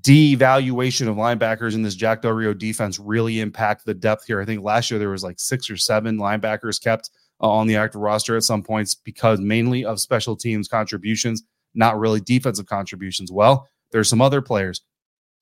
devaluation 0.01 1.07
of 1.07 1.15
linebackers 1.15 1.73
in 1.73 1.81
this 1.81 1.95
Jack 1.95 2.21
Del 2.21 2.31
Rio 2.31 2.53
defense 2.53 2.99
really 2.99 3.39
impact 3.39 3.85
the 3.85 3.93
depth 3.93 4.25
here? 4.25 4.41
I 4.41 4.45
think 4.45 4.63
last 4.63 4.89
year 4.89 4.99
there 4.99 5.09
was 5.09 5.23
like 5.23 5.39
six 5.39 5.69
or 5.69 5.77
seven 5.77 6.17
linebackers 6.17 6.81
kept 6.81 7.09
uh, 7.41 7.49
on 7.49 7.67
the 7.67 7.75
active 7.75 8.01
roster 8.01 8.35
at 8.35 8.43
some 8.43 8.63
points 8.63 8.95
because 8.95 9.39
mainly 9.39 9.85
of 9.85 9.99
special 9.99 10.35
teams 10.35 10.67
contributions, 10.67 11.43
not 11.73 11.99
really 11.99 12.21
defensive 12.21 12.65
contributions. 12.65 13.31
Well, 13.31 13.67
there's 13.91 14.09
some 14.09 14.21
other 14.21 14.41
players. 14.41 14.81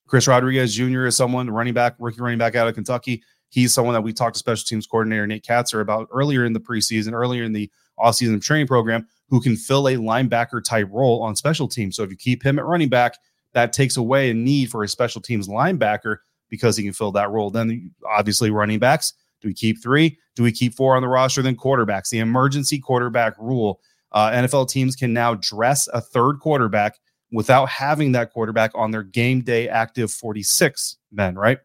Chris 0.07 0.27
Rodriguez 0.27 0.75
Jr. 0.75 1.05
is 1.05 1.17
someone 1.17 1.49
running 1.49 1.73
back, 1.73 1.95
rookie 1.99 2.21
running 2.21 2.37
back 2.37 2.55
out 2.55 2.67
of 2.67 2.75
Kentucky. 2.75 3.23
He's 3.55 3.73
someone 3.73 3.93
that 3.93 4.01
we 4.01 4.11
talked 4.11 4.35
to 4.35 4.39
special 4.39 4.65
teams 4.65 4.85
coordinator 4.85 5.25
Nate 5.25 5.45
Kaczor 5.45 5.79
about 5.79 6.09
earlier 6.11 6.43
in 6.43 6.51
the 6.51 6.59
preseason, 6.59 7.13
earlier 7.13 7.41
in 7.41 7.53
the 7.53 7.71
offseason 7.97 8.41
training 8.41 8.67
program, 8.67 9.07
who 9.29 9.39
can 9.39 9.55
fill 9.55 9.87
a 9.87 9.95
linebacker 9.95 10.61
type 10.61 10.89
role 10.91 11.23
on 11.23 11.37
special 11.37 11.69
teams. 11.69 11.95
So 11.95 12.03
if 12.03 12.11
you 12.11 12.17
keep 12.17 12.43
him 12.43 12.59
at 12.59 12.65
running 12.65 12.89
back, 12.89 13.17
that 13.53 13.71
takes 13.71 13.95
away 13.95 14.29
a 14.29 14.33
need 14.33 14.71
for 14.71 14.83
a 14.83 14.89
special 14.89 15.21
teams 15.21 15.47
linebacker 15.47 16.17
because 16.49 16.75
he 16.75 16.83
can 16.83 16.91
fill 16.91 17.13
that 17.13 17.31
role. 17.31 17.49
Then 17.49 17.91
obviously 18.05 18.51
running 18.51 18.77
backs. 18.77 19.13
Do 19.39 19.47
we 19.47 19.53
keep 19.53 19.81
three? 19.81 20.19
Do 20.35 20.43
we 20.43 20.51
keep 20.51 20.73
four 20.73 20.97
on 20.97 21.01
the 21.01 21.07
roster? 21.07 21.41
Then 21.41 21.55
quarterbacks. 21.55 22.09
The 22.09 22.19
emergency 22.19 22.77
quarterback 22.77 23.37
rule. 23.39 23.79
Uh, 24.11 24.31
NFL 24.31 24.67
teams 24.67 24.97
can 24.97 25.13
now 25.13 25.35
dress 25.35 25.87
a 25.93 26.01
third 26.01 26.41
quarterback 26.41 26.99
without 27.31 27.69
having 27.69 28.11
that 28.11 28.33
quarterback 28.33 28.71
on 28.75 28.91
their 28.91 29.03
game 29.03 29.39
day 29.39 29.69
active 29.69 30.11
46 30.11 30.97
men, 31.13 31.35
right? 31.35 31.59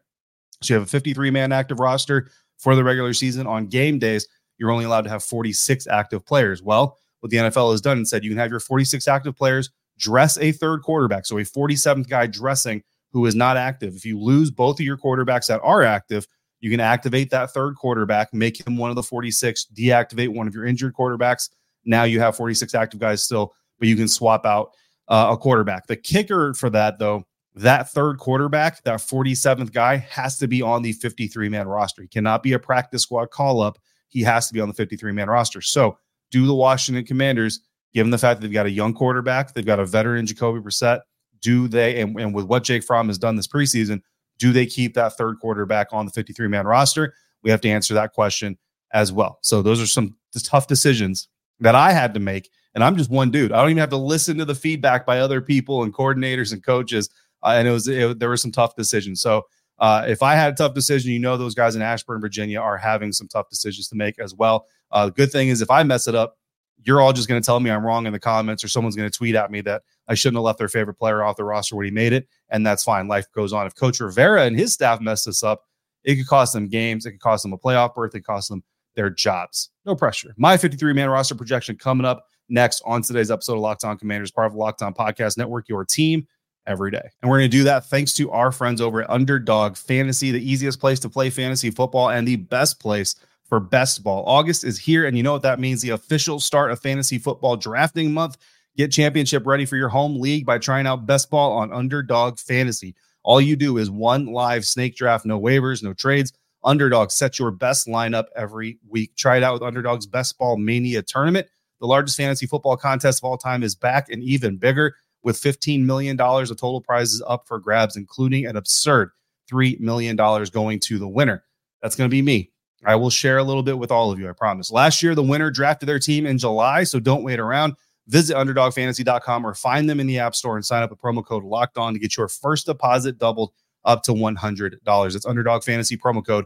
So 0.61 0.73
you 0.73 0.79
have 0.79 0.87
a 0.87 0.89
53 0.89 1.31
man 1.31 1.51
active 1.51 1.79
roster 1.79 2.29
for 2.57 2.75
the 2.75 2.83
regular 2.83 3.13
season. 3.13 3.47
On 3.47 3.67
game 3.67 3.99
days, 3.99 4.27
you're 4.57 4.71
only 4.71 4.85
allowed 4.85 5.01
to 5.01 5.09
have 5.09 5.23
46 5.23 5.87
active 5.87 6.25
players. 6.25 6.61
Well, 6.61 6.97
what 7.21 7.31
the 7.31 7.37
NFL 7.37 7.71
has 7.71 7.81
done 7.81 7.97
and 7.97 8.07
said 8.07 8.23
you 8.23 8.29
can 8.29 8.37
have 8.37 8.51
your 8.51 8.59
46 8.59 9.07
active 9.07 9.35
players 9.35 9.69
dress 9.97 10.37
a 10.39 10.51
third 10.51 10.81
quarterback. 10.81 11.25
So 11.25 11.37
a 11.37 11.41
47th 11.41 12.07
guy 12.07 12.27
dressing 12.27 12.83
who 13.11 13.25
is 13.25 13.35
not 13.35 13.57
active. 13.57 13.95
If 13.95 14.05
you 14.05 14.19
lose 14.19 14.51
both 14.51 14.79
of 14.79 14.85
your 14.85 14.97
quarterbacks 14.97 15.47
that 15.47 15.61
are 15.63 15.83
active, 15.83 16.27
you 16.59 16.69
can 16.69 16.79
activate 16.79 17.29
that 17.31 17.51
third 17.51 17.75
quarterback, 17.75 18.33
make 18.33 18.65
him 18.65 18.77
one 18.77 18.89
of 18.89 18.95
the 18.95 19.03
46, 19.03 19.67
deactivate 19.73 20.29
one 20.29 20.47
of 20.47 20.53
your 20.53 20.65
injured 20.65 20.93
quarterbacks. 20.93 21.49
Now 21.85 22.03
you 22.03 22.19
have 22.19 22.35
46 22.35 22.73
active 22.75 22.99
guys 22.99 23.23
still, 23.23 23.53
but 23.79 23.87
you 23.87 23.95
can 23.95 24.07
swap 24.07 24.45
out 24.45 24.71
uh, 25.07 25.29
a 25.31 25.37
quarterback. 25.37 25.87
The 25.87 25.95
kicker 25.95 26.53
for 26.53 26.69
that, 26.69 26.99
though, 26.99 27.23
that 27.55 27.89
third 27.89 28.17
quarterback, 28.17 28.83
that 28.83 28.99
47th 28.99 29.71
guy, 29.73 29.97
has 29.97 30.37
to 30.37 30.47
be 30.47 30.61
on 30.61 30.81
the 30.81 30.93
53 30.93 31.49
man 31.49 31.67
roster. 31.67 32.01
He 32.01 32.07
cannot 32.07 32.43
be 32.43 32.53
a 32.53 32.59
practice 32.59 33.03
squad 33.03 33.31
call 33.31 33.61
up. 33.61 33.77
He 34.09 34.21
has 34.21 34.47
to 34.47 34.53
be 34.53 34.61
on 34.61 34.67
the 34.67 34.73
53 34.73 35.11
man 35.11 35.29
roster. 35.29 35.61
So, 35.61 35.97
do 36.29 36.45
the 36.45 36.55
Washington 36.55 37.03
Commanders, 37.03 37.59
given 37.93 38.09
the 38.09 38.17
fact 38.17 38.39
that 38.39 38.47
they've 38.47 38.53
got 38.53 38.65
a 38.65 38.71
young 38.71 38.93
quarterback, 38.93 39.53
they've 39.53 39.65
got 39.65 39.79
a 39.79 39.85
veteran 39.85 40.25
Jacoby 40.25 40.61
Brissett, 40.61 41.01
do 41.41 41.67
they, 41.67 41.99
and, 41.99 42.17
and 42.17 42.33
with 42.33 42.45
what 42.45 42.63
Jake 42.63 42.83
Fromm 42.83 43.07
has 43.07 43.17
done 43.17 43.35
this 43.35 43.47
preseason, 43.47 44.01
do 44.37 44.53
they 44.53 44.65
keep 44.65 44.93
that 44.93 45.17
third 45.17 45.39
quarterback 45.39 45.87
on 45.91 46.05
the 46.05 46.11
53 46.11 46.47
man 46.47 46.65
roster? 46.65 47.13
We 47.43 47.51
have 47.51 47.61
to 47.61 47.69
answer 47.69 47.93
that 47.95 48.13
question 48.13 48.57
as 48.93 49.11
well. 49.11 49.39
So, 49.41 49.61
those 49.61 49.81
are 49.81 49.87
some 49.87 50.15
tough 50.43 50.67
decisions 50.67 51.27
that 51.59 51.75
I 51.75 51.91
had 51.91 52.13
to 52.13 52.19
make. 52.19 52.49
And 52.73 52.83
I'm 52.83 52.95
just 52.95 53.09
one 53.09 53.31
dude. 53.31 53.51
I 53.51 53.59
don't 53.61 53.71
even 53.71 53.81
have 53.81 53.89
to 53.89 53.97
listen 53.97 54.37
to 54.37 54.45
the 54.45 54.55
feedback 54.55 55.05
by 55.05 55.19
other 55.19 55.41
people 55.41 55.83
and 55.83 55.93
coordinators 55.93 56.53
and 56.53 56.63
coaches 56.63 57.09
uh, 57.43 57.55
and 57.57 57.67
it 57.67 57.71
was 57.71 57.87
it, 57.87 58.19
there 58.19 58.29
were 58.29 58.37
some 58.37 58.51
tough 58.51 58.75
decisions. 58.75 59.21
So 59.21 59.45
uh, 59.79 60.05
if 60.07 60.21
I 60.21 60.35
had 60.35 60.53
a 60.53 60.55
tough 60.55 60.73
decision, 60.73 61.11
you 61.11 61.19
know 61.19 61.37
those 61.37 61.55
guys 61.55 61.75
in 61.75 61.81
Ashburn, 61.81 62.21
Virginia, 62.21 62.59
are 62.59 62.77
having 62.77 63.11
some 63.11 63.27
tough 63.27 63.49
decisions 63.49 63.87
to 63.89 63.95
make 63.95 64.19
as 64.19 64.33
well. 64.33 64.67
Uh, 64.91 65.07
the 65.07 65.11
good 65.11 65.31
thing 65.31 65.49
is 65.49 65.61
if 65.61 65.71
I 65.71 65.83
mess 65.83 66.07
it 66.07 66.15
up, 66.15 66.37
you're 66.83 67.01
all 67.01 67.13
just 67.13 67.27
going 67.27 67.41
to 67.41 67.45
tell 67.45 67.59
me 67.59 67.69
I'm 67.69 67.85
wrong 67.85 68.05
in 68.05 68.13
the 68.13 68.19
comments, 68.19 68.63
or 68.63 68.67
someone's 68.67 68.95
going 68.95 69.09
to 69.09 69.15
tweet 69.15 69.35
at 69.35 69.51
me 69.51 69.61
that 69.61 69.83
I 70.07 70.13
shouldn't 70.13 70.37
have 70.37 70.43
left 70.43 70.59
their 70.59 70.67
favorite 70.67 70.95
player 70.95 71.23
off 71.23 71.37
the 71.37 71.43
roster 71.43 71.75
when 71.75 71.85
he 71.85 71.91
made 71.91 72.13
it, 72.13 72.27
and 72.49 72.65
that's 72.65 72.83
fine. 72.83 73.07
Life 73.07 73.25
goes 73.33 73.53
on. 73.53 73.67
If 73.67 73.75
Coach 73.75 73.99
Rivera 73.99 74.45
and 74.45 74.57
his 74.57 74.73
staff 74.73 74.99
mess 74.99 75.23
this 75.23 75.43
up, 75.43 75.63
it 76.03 76.15
could 76.15 76.27
cost 76.27 76.53
them 76.53 76.67
games. 76.67 77.05
It 77.05 77.11
could 77.11 77.21
cost 77.21 77.43
them 77.43 77.53
a 77.53 77.57
playoff 77.57 77.93
berth. 77.93 78.15
It 78.15 78.19
could 78.19 78.25
cost 78.25 78.49
them 78.49 78.63
their 78.95 79.09
jobs. 79.09 79.69
No 79.85 79.95
pressure. 79.95 80.33
My 80.37 80.57
53 80.57 80.93
man 80.93 81.09
roster 81.09 81.35
projection 81.35 81.75
coming 81.75 82.05
up 82.05 82.25
next 82.49 82.81
on 82.85 83.01
today's 83.01 83.31
episode 83.31 83.53
of 83.53 83.59
Locked 83.59 83.83
On 83.83 83.97
Commanders, 83.97 84.31
part 84.31 84.47
of 84.47 84.53
the 84.53 84.59
Locked 84.59 84.81
On 84.81 84.93
Podcast 84.93 85.37
Network, 85.37 85.69
your 85.69 85.85
team 85.85 86.27
every 86.67 86.91
day. 86.91 87.09
And 87.21 87.29
we're 87.29 87.39
going 87.39 87.51
to 87.51 87.57
do 87.57 87.63
that 87.65 87.85
thanks 87.85 88.13
to 88.13 88.31
our 88.31 88.51
friends 88.51 88.81
over 88.81 89.03
at 89.03 89.09
Underdog 89.09 89.75
Fantasy, 89.75 90.31
the 90.31 90.51
easiest 90.51 90.79
place 90.79 90.99
to 91.01 91.09
play 91.09 91.29
fantasy 91.29 91.71
football 91.71 92.09
and 92.09 92.27
the 92.27 92.37
best 92.37 92.79
place 92.79 93.15
for 93.45 93.59
best 93.59 94.03
ball. 94.03 94.23
August 94.27 94.63
is 94.63 94.79
here, 94.79 95.05
and 95.05 95.17
you 95.17 95.23
know 95.23 95.33
what 95.33 95.41
that 95.41 95.59
means 95.59 95.81
the 95.81 95.89
official 95.89 96.39
start 96.39 96.71
of 96.71 96.79
fantasy 96.79 97.17
football 97.17 97.57
drafting 97.57 98.13
month. 98.13 98.37
Get 98.77 98.91
championship 98.91 99.45
ready 99.45 99.65
for 99.65 99.75
your 99.75 99.89
home 99.89 100.19
league 100.19 100.45
by 100.45 100.57
trying 100.57 100.87
out 100.87 101.05
best 101.05 101.29
ball 101.29 101.51
on 101.51 101.73
Underdog 101.73 102.39
Fantasy. 102.39 102.95
All 103.23 103.41
you 103.41 103.55
do 103.55 103.77
is 103.77 103.91
one 103.91 104.27
live 104.27 104.65
snake 104.65 104.95
draft, 104.95 105.25
no 105.25 105.39
waivers, 105.39 105.83
no 105.83 105.93
trades. 105.93 106.31
Underdog 106.63 107.11
sets 107.11 107.39
your 107.39 107.51
best 107.51 107.87
lineup 107.87 108.25
every 108.35 108.79
week. 108.87 109.15
Try 109.15 109.37
it 109.37 109.43
out 109.43 109.53
with 109.53 109.63
Underdog's 109.63 110.05
Best 110.05 110.37
Ball 110.37 110.57
Mania 110.57 111.01
tournament. 111.01 111.47
The 111.81 111.87
largest 111.87 112.15
fantasy 112.15 112.45
football 112.45 112.77
contest 112.77 113.19
of 113.19 113.25
all 113.25 113.37
time 113.37 113.63
is 113.63 113.75
back 113.75 114.09
and 114.09 114.23
even 114.23 114.57
bigger 114.57 114.95
with 115.23 115.41
$15 115.41 115.83
million 115.83 116.19
of 116.19 116.47
total 116.49 116.81
prizes 116.81 117.21
up 117.27 117.47
for 117.47 117.59
grabs, 117.59 117.95
including 117.95 118.45
an 118.45 118.55
absurd 118.55 119.11
$3 119.51 119.79
million 119.79 120.15
going 120.15 120.79
to 120.79 120.97
the 120.97 121.07
winner. 121.07 121.43
That's 121.81 121.95
going 121.95 122.09
to 122.09 122.11
be 122.11 122.21
me. 122.21 122.51
I 122.85 122.95
will 122.95 123.09
share 123.09 123.37
a 123.37 123.43
little 123.43 123.63
bit 123.63 123.77
with 123.77 123.91
all 123.91 124.11
of 124.11 124.19
you, 124.19 124.27
I 124.27 124.33
promise. 124.33 124.71
Last 124.71 125.03
year, 125.03 125.13
the 125.13 125.23
winner 125.23 125.51
drafted 125.51 125.87
their 125.87 125.99
team 125.99 126.25
in 126.25 126.37
July, 126.37 126.83
so 126.83 126.99
don't 126.99 127.23
wait 127.23 127.39
around. 127.39 127.75
Visit 128.07 128.35
underdogfantasy.com 128.35 129.45
or 129.45 129.53
find 129.53 129.87
them 129.87 129.99
in 129.99 130.07
the 130.07 130.17
App 130.19 130.35
Store 130.35 130.55
and 130.55 130.65
sign 130.65 130.81
up 130.81 130.89
with 130.89 130.99
promo 130.99 131.23
code 131.23 131.43
locked 131.43 131.77
on 131.77 131.93
to 131.93 131.99
get 131.99 132.17
your 132.17 132.27
first 132.27 132.65
deposit 132.65 133.19
doubled 133.19 133.51
up 133.85 134.01
to 134.03 134.13
$100. 134.13 135.15
It's 135.15 135.25
underdog 135.25 135.63
fantasy 135.63 135.97
promo 135.97 136.25
code 136.25 136.45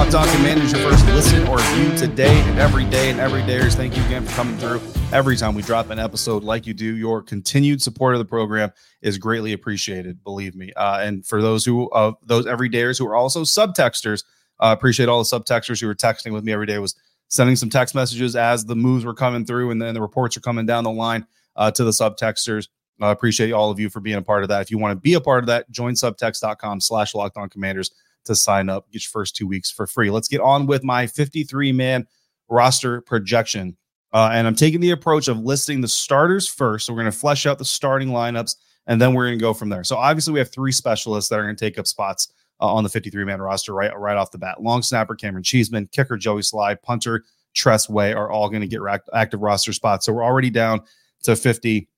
Locked 0.00 0.14
On 0.14 0.28
Commanders 0.36 0.72
your 0.72 0.80
first 0.80 1.04
listen 1.08 1.46
or 1.46 1.58
view 1.58 1.94
today 1.94 2.34
and 2.40 2.58
every 2.58 2.86
day. 2.86 3.10
And 3.10 3.20
every 3.20 3.42
dayers, 3.42 3.74
thank 3.74 3.98
you 3.98 4.02
again 4.04 4.24
for 4.24 4.32
coming 4.32 4.56
through. 4.56 4.80
Every 5.12 5.36
time 5.36 5.54
we 5.54 5.60
drop 5.60 5.90
an 5.90 5.98
episode 5.98 6.42
like 6.42 6.66
you 6.66 6.72
do, 6.72 6.96
your 6.96 7.20
continued 7.20 7.82
support 7.82 8.14
of 8.14 8.18
the 8.18 8.24
program 8.24 8.72
is 9.02 9.18
greatly 9.18 9.52
appreciated. 9.52 10.24
Believe 10.24 10.56
me. 10.56 10.72
Uh, 10.72 11.00
and 11.00 11.26
for 11.26 11.42
those 11.42 11.66
who 11.66 11.90
of 11.90 12.14
uh, 12.14 12.16
those 12.24 12.46
everydayers 12.46 12.98
who 12.98 13.06
are 13.06 13.14
also 13.14 13.42
subtexters, 13.42 14.24
uh, 14.58 14.74
appreciate 14.76 15.10
all 15.10 15.22
the 15.22 15.38
subtexters 15.38 15.82
who 15.82 15.86
were 15.86 15.94
texting 15.94 16.32
with 16.32 16.44
me 16.44 16.52
every 16.52 16.64
day. 16.64 16.78
Was 16.78 16.94
sending 17.28 17.54
some 17.54 17.68
text 17.68 17.94
messages 17.94 18.34
as 18.34 18.64
the 18.64 18.74
moves 18.74 19.04
were 19.04 19.12
coming 19.12 19.44
through 19.44 19.70
and 19.70 19.82
then 19.82 19.92
the 19.92 20.00
reports 20.00 20.34
are 20.34 20.40
coming 20.40 20.64
down 20.64 20.82
the 20.82 20.90
line 20.90 21.26
uh, 21.56 21.70
to 21.72 21.84
the 21.84 21.90
subtexters. 21.90 22.68
I 23.02 23.10
appreciate 23.10 23.52
all 23.52 23.70
of 23.70 23.78
you 23.78 23.90
for 23.90 24.00
being 24.00 24.16
a 24.16 24.22
part 24.22 24.44
of 24.44 24.48
that. 24.48 24.62
If 24.62 24.70
you 24.70 24.78
want 24.78 24.92
to 24.92 25.00
be 25.00 25.12
a 25.12 25.20
part 25.20 25.44
of 25.44 25.48
that, 25.48 25.70
join 25.70 25.92
subtext.com 25.92 26.80
slash 26.80 27.14
locked 27.14 27.36
on 27.36 27.50
commanders 27.50 27.90
to 28.24 28.34
sign 28.34 28.68
up. 28.68 28.90
Get 28.90 29.02
your 29.02 29.10
first 29.10 29.36
two 29.36 29.46
weeks 29.46 29.70
for 29.70 29.86
free. 29.86 30.10
Let's 30.10 30.28
get 30.28 30.40
on 30.40 30.66
with 30.66 30.84
my 30.84 31.06
53 31.06 31.72
man 31.72 32.06
roster 32.48 33.00
projection. 33.00 33.76
Uh, 34.12 34.30
and 34.32 34.46
I'm 34.46 34.56
taking 34.56 34.80
the 34.80 34.90
approach 34.90 35.28
of 35.28 35.38
listing 35.38 35.80
the 35.80 35.88
starters 35.88 36.48
first. 36.48 36.86
So 36.86 36.92
we're 36.92 37.00
going 37.00 37.12
to 37.12 37.18
flesh 37.18 37.46
out 37.46 37.58
the 37.58 37.64
starting 37.64 38.08
lineups 38.08 38.56
and 38.86 39.00
then 39.00 39.14
we're 39.14 39.26
going 39.26 39.38
to 39.38 39.42
go 39.42 39.54
from 39.54 39.68
there. 39.68 39.84
So 39.84 39.96
obviously, 39.96 40.32
we 40.32 40.40
have 40.40 40.50
three 40.50 40.72
specialists 40.72 41.30
that 41.30 41.38
are 41.38 41.44
going 41.44 41.54
to 41.54 41.64
take 41.64 41.78
up 41.78 41.86
spots 41.86 42.32
uh, 42.60 42.72
on 42.72 42.82
the 42.82 42.90
53 42.90 43.24
man 43.24 43.40
roster 43.40 43.72
right, 43.72 43.96
right 43.96 44.16
off 44.16 44.32
the 44.32 44.38
bat. 44.38 44.62
Long 44.62 44.82
snapper 44.82 45.14
Camaron 45.14 45.44
Cheeseman, 45.44 45.88
kicker 45.92 46.16
Joey 46.16 46.42
Slye, 46.42 46.80
punter 46.82 47.24
Tress 47.54 47.88
Way 47.88 48.12
are 48.12 48.30
all 48.30 48.48
going 48.48 48.62
to 48.62 48.66
get 48.66 48.80
active 49.14 49.40
roster 49.40 49.72
spots. 49.72 50.06
So 50.06 50.12
we're 50.12 50.24
already 50.24 50.50
down 50.50 50.80
to 51.22 51.36
50 51.36 51.88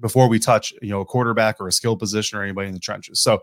before 0.00 0.28
we 0.28 0.38
touch, 0.38 0.72
you 0.82 0.90
know, 0.90 1.00
a 1.00 1.04
quarterback 1.04 1.60
or 1.60 1.68
a 1.68 1.72
skill 1.72 1.96
position 1.96 2.38
or 2.38 2.42
anybody 2.42 2.68
in 2.68 2.74
the 2.74 2.80
trenches. 2.80 3.20
So 3.20 3.42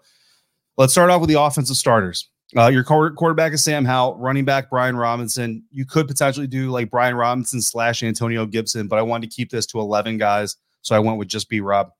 let's 0.78 0.94
start 0.94 1.10
off 1.10 1.22
with 1.22 1.30
the 1.30 1.40
offensive 1.40 1.78
starters. 1.78 2.30
Uh, 2.56 2.68
your 2.68 2.84
quarterback 2.84 3.54
is 3.54 3.64
Sam 3.64 3.84
Howell, 3.84 4.18
running 4.18 4.46
back 4.46 4.70
Brian 4.70 4.96
Robinson. 4.96 5.64
You 5.72 5.86
could 5.86 6.08
potentially 6.08 6.46
do 6.46 6.70
like 6.70 6.92
Brian 6.92 7.16
Robinson 7.16 7.62
slash 7.62 8.04
Antonio 8.04 8.46
Gibson, 8.46 8.88
but 8.88 9.00
I 9.00 9.02
wanted 9.02 9.30
to 9.30 9.36
keep 9.36 9.50
this 9.50 9.66
to 9.68 9.80
11 9.80 10.20
guys. 10.20 10.58
So 10.82 10.96
I 10.96 11.00
went 11.00 11.18
with 11.18 11.28
just 11.28 11.50
B 11.50 11.62
Rob. 11.62 11.92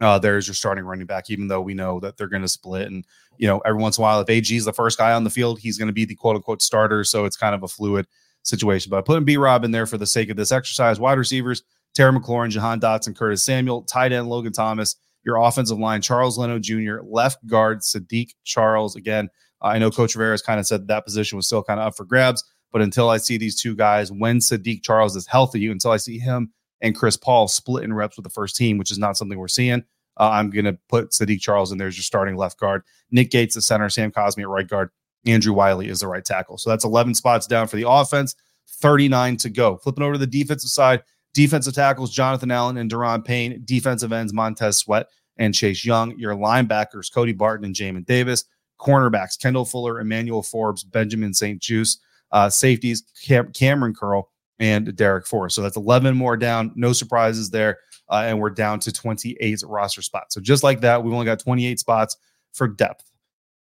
Uh, 0.00 0.18
there's 0.18 0.48
your 0.48 0.54
starting 0.54 0.84
running 0.84 1.06
back, 1.06 1.30
even 1.30 1.46
though 1.46 1.60
we 1.60 1.74
know 1.74 2.00
that 2.00 2.16
they're 2.16 2.26
going 2.26 2.42
to 2.42 2.48
split. 2.48 2.88
And, 2.88 3.04
you 3.36 3.46
know, 3.46 3.58
every 3.60 3.80
once 3.80 3.98
in 3.98 4.02
a 4.02 4.04
while, 4.04 4.20
if 4.20 4.30
AG 4.30 4.54
is 4.54 4.64
the 4.64 4.72
first 4.72 4.98
guy 4.98 5.12
on 5.12 5.24
the 5.24 5.30
field, 5.30 5.60
he's 5.60 5.78
going 5.78 5.88
to 5.88 5.92
be 5.92 6.04
the 6.04 6.14
quote 6.14 6.36
unquote 6.36 6.62
starter. 6.62 7.04
So 7.04 7.24
it's 7.24 7.36
kind 7.36 7.54
of 7.54 7.62
a 7.62 7.68
fluid 7.68 8.06
situation. 8.42 8.90
But 8.90 8.98
I 8.98 9.02
put 9.02 9.24
B 9.24 9.36
Rob 9.36 9.64
in 9.64 9.70
there 9.70 9.86
for 9.86 9.98
the 9.98 10.06
sake 10.06 10.30
of 10.30 10.36
this 10.36 10.50
exercise. 10.50 10.98
Wide 10.98 11.18
receivers, 11.18 11.62
Terry 11.94 12.12
McLaurin, 12.12 12.50
Jahan 12.50 12.80
Dotson, 12.80 13.14
Curtis 13.14 13.44
Samuel, 13.44 13.82
tight 13.82 14.12
end 14.12 14.28
Logan 14.28 14.52
Thomas, 14.52 14.96
your 15.24 15.36
offensive 15.36 15.78
line, 15.78 16.02
Charles 16.02 16.38
Leno 16.38 16.58
Jr., 16.58 16.98
left 17.04 17.44
guard 17.46 17.80
Saahdiq 17.80 18.30
Charles. 18.44 18.96
Again, 18.96 19.28
I 19.60 19.78
know 19.78 19.90
Coach 19.90 20.14
Rivera 20.14 20.32
has 20.32 20.42
kind 20.42 20.58
of 20.58 20.66
said 20.66 20.88
that 20.88 21.04
position 21.04 21.36
was 21.36 21.46
still 21.46 21.62
kind 21.62 21.78
of 21.78 21.86
up 21.86 21.96
for 21.96 22.04
grabs, 22.04 22.44
but 22.72 22.82
until 22.82 23.08
I 23.08 23.18
see 23.18 23.36
these 23.38 23.60
two 23.60 23.76
guys, 23.76 24.10
when 24.10 24.38
Saahdiq 24.38 24.82
Charles 24.82 25.16
is 25.16 25.26
healthy, 25.26 25.60
you 25.60 25.70
until 25.70 25.92
I 25.92 25.98
see 25.98 26.18
him 26.18 26.52
and 26.80 26.96
Chris 26.96 27.16
Paul 27.16 27.46
split 27.48 27.84
in 27.84 27.92
reps 27.92 28.16
with 28.16 28.24
the 28.24 28.30
first 28.30 28.56
team, 28.56 28.78
which 28.78 28.90
is 28.90 28.98
not 28.98 29.16
something 29.16 29.38
we're 29.38 29.48
seeing, 29.48 29.84
uh, 30.18 30.30
I'm 30.30 30.50
going 30.50 30.64
to 30.64 30.78
put 30.88 31.10
Saahdiq 31.10 31.40
Charles 31.40 31.72
in 31.72 31.78
there 31.78 31.88
as 31.88 31.96
your 31.96 32.02
starting 32.02 32.36
left 32.36 32.58
guard. 32.58 32.82
Nick 33.10 33.30
Gates, 33.30 33.54
the 33.54 33.62
center, 33.62 33.88
Sam 33.88 34.10
Cosmi 34.10 34.42
at 34.42 34.48
right 34.48 34.66
guard, 34.66 34.90
Andrew 35.24 35.52
Wylie 35.52 35.88
is 35.88 36.00
the 36.00 36.08
right 36.08 36.24
tackle. 36.24 36.58
So 36.58 36.70
that's 36.70 36.84
11 36.84 37.14
spots 37.14 37.46
down 37.46 37.68
for 37.68 37.76
the 37.76 37.88
offense, 37.88 38.34
39 38.68 39.36
to 39.38 39.50
go. 39.50 39.76
Flipping 39.78 40.02
over 40.02 40.14
to 40.14 40.18
the 40.18 40.26
defensive 40.26 40.70
side, 40.70 41.02
Defensive 41.34 41.74
tackles, 41.74 42.12
Jonathan 42.12 42.50
Allen 42.50 42.76
and 42.76 42.90
Daron 42.90 43.24
Payne. 43.24 43.62
Defensive 43.64 44.12
ends, 44.12 44.32
Montez 44.32 44.78
Sweat 44.78 45.06
and 45.38 45.54
Chase 45.54 45.84
Young. 45.84 46.18
Your 46.18 46.34
linebackers, 46.34 47.12
Cody 47.12 47.32
Barton 47.32 47.64
and 47.64 47.74
Jamin 47.74 48.04
Davis. 48.04 48.44
Cornerbacks, 48.78 49.38
Kendall 49.38 49.64
Fuller, 49.64 50.00
Emmanuel 50.00 50.42
Forbes, 50.42 50.84
Benjamin 50.84 51.32
St. 51.32 51.60
Juste. 51.60 52.00
Uh, 52.32 52.48
safeties, 52.48 53.02
Cam- 53.22 53.52
Cameron 53.52 53.94
Curl 53.94 54.30
and 54.58 54.86
Darrick 54.88 55.26
Forrest. 55.26 55.54
So 55.54 55.62
that's 55.62 55.76
11 55.76 56.16
more 56.16 56.36
down. 56.36 56.72
No 56.74 56.92
surprises 56.92 57.50
there. 57.50 57.78
Uh, 58.08 58.24
and 58.26 58.40
we're 58.40 58.50
down 58.50 58.80
to 58.80 58.92
28 58.92 59.62
roster 59.66 60.02
spots. 60.02 60.34
So 60.34 60.40
just 60.40 60.62
like 60.62 60.80
that, 60.80 61.02
we've 61.02 61.12
only 61.12 61.26
got 61.26 61.40
28 61.40 61.78
spots 61.78 62.16
for 62.52 62.68
depth. 62.68 63.10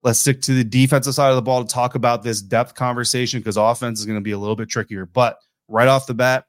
Let's 0.03 0.20
stick 0.20 0.41
to 0.44 0.53
the 0.53 0.63
defensive 0.63 1.13
side 1.13 1.30
of 1.30 1.36
the 1.36 1.41
ball 1.41 1.63
to 1.63 1.72
talk 1.72 1.96
about 1.96 2.24
this 2.24 2.41
depth 2.41 2.75
conversation 2.75 3.39
because 3.39 3.58
offense 3.58 4.00
is 4.00 4.06
going 4.06 4.18
to 4.18 4.24
be 4.24 4.32
a 4.32 4.38
little 4.38 4.56
bit 4.56 4.70
trickier. 4.70 5.06
But 5.06 5.38
right 5.68 5.88
off 5.88 6.08
the 6.08 6.13
bat, 6.13 6.46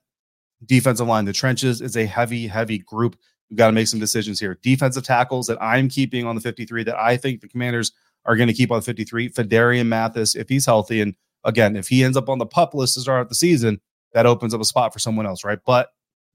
defensive 0.66 1.06
line. 1.06 1.24
The 1.24 1.32
trenches 1.32 1.80
is 1.80 1.96
a 1.96 2.06
heavy, 2.06 2.46
heavy 2.46 2.78
group. 2.78 3.16
We've 3.50 3.58
got 3.58 3.66
to 3.66 3.72
make 3.72 3.88
some 3.88 4.00
decisions 4.00 4.40
here. 4.40 4.58
Defensive 4.62 5.04
tackles 5.04 5.46
that 5.46 5.62
I'm 5.62 5.88
keeping 5.88 6.26
on 6.26 6.34
the 6.34 6.40
53 6.40 6.84
that 6.84 6.98
I 6.98 7.16
think 7.16 7.40
the 7.40 7.48
commanders 7.48 7.92
are 8.24 8.36
going 8.36 8.48
to 8.48 8.54
keep 8.54 8.70
on 8.70 8.80
53. 8.80 9.28
Phidarian 9.30 9.86
Mathis, 9.86 10.34
if 10.34 10.48
he's 10.48 10.64
healthy. 10.64 11.00
And 11.00 11.14
again, 11.44 11.76
if 11.76 11.88
he 11.88 12.04
ends 12.04 12.16
up 12.16 12.28
on 12.28 12.38
the 12.38 12.46
pup 12.46 12.74
list 12.74 12.94
to 12.94 13.00
start 13.00 13.28
the 13.28 13.34
season, 13.34 13.80
that 14.14 14.26
opens 14.26 14.54
up 14.54 14.60
a 14.60 14.64
spot 14.64 14.92
for 14.92 14.98
someone 14.98 15.26
else, 15.26 15.44
right? 15.44 15.58
But 15.66 15.88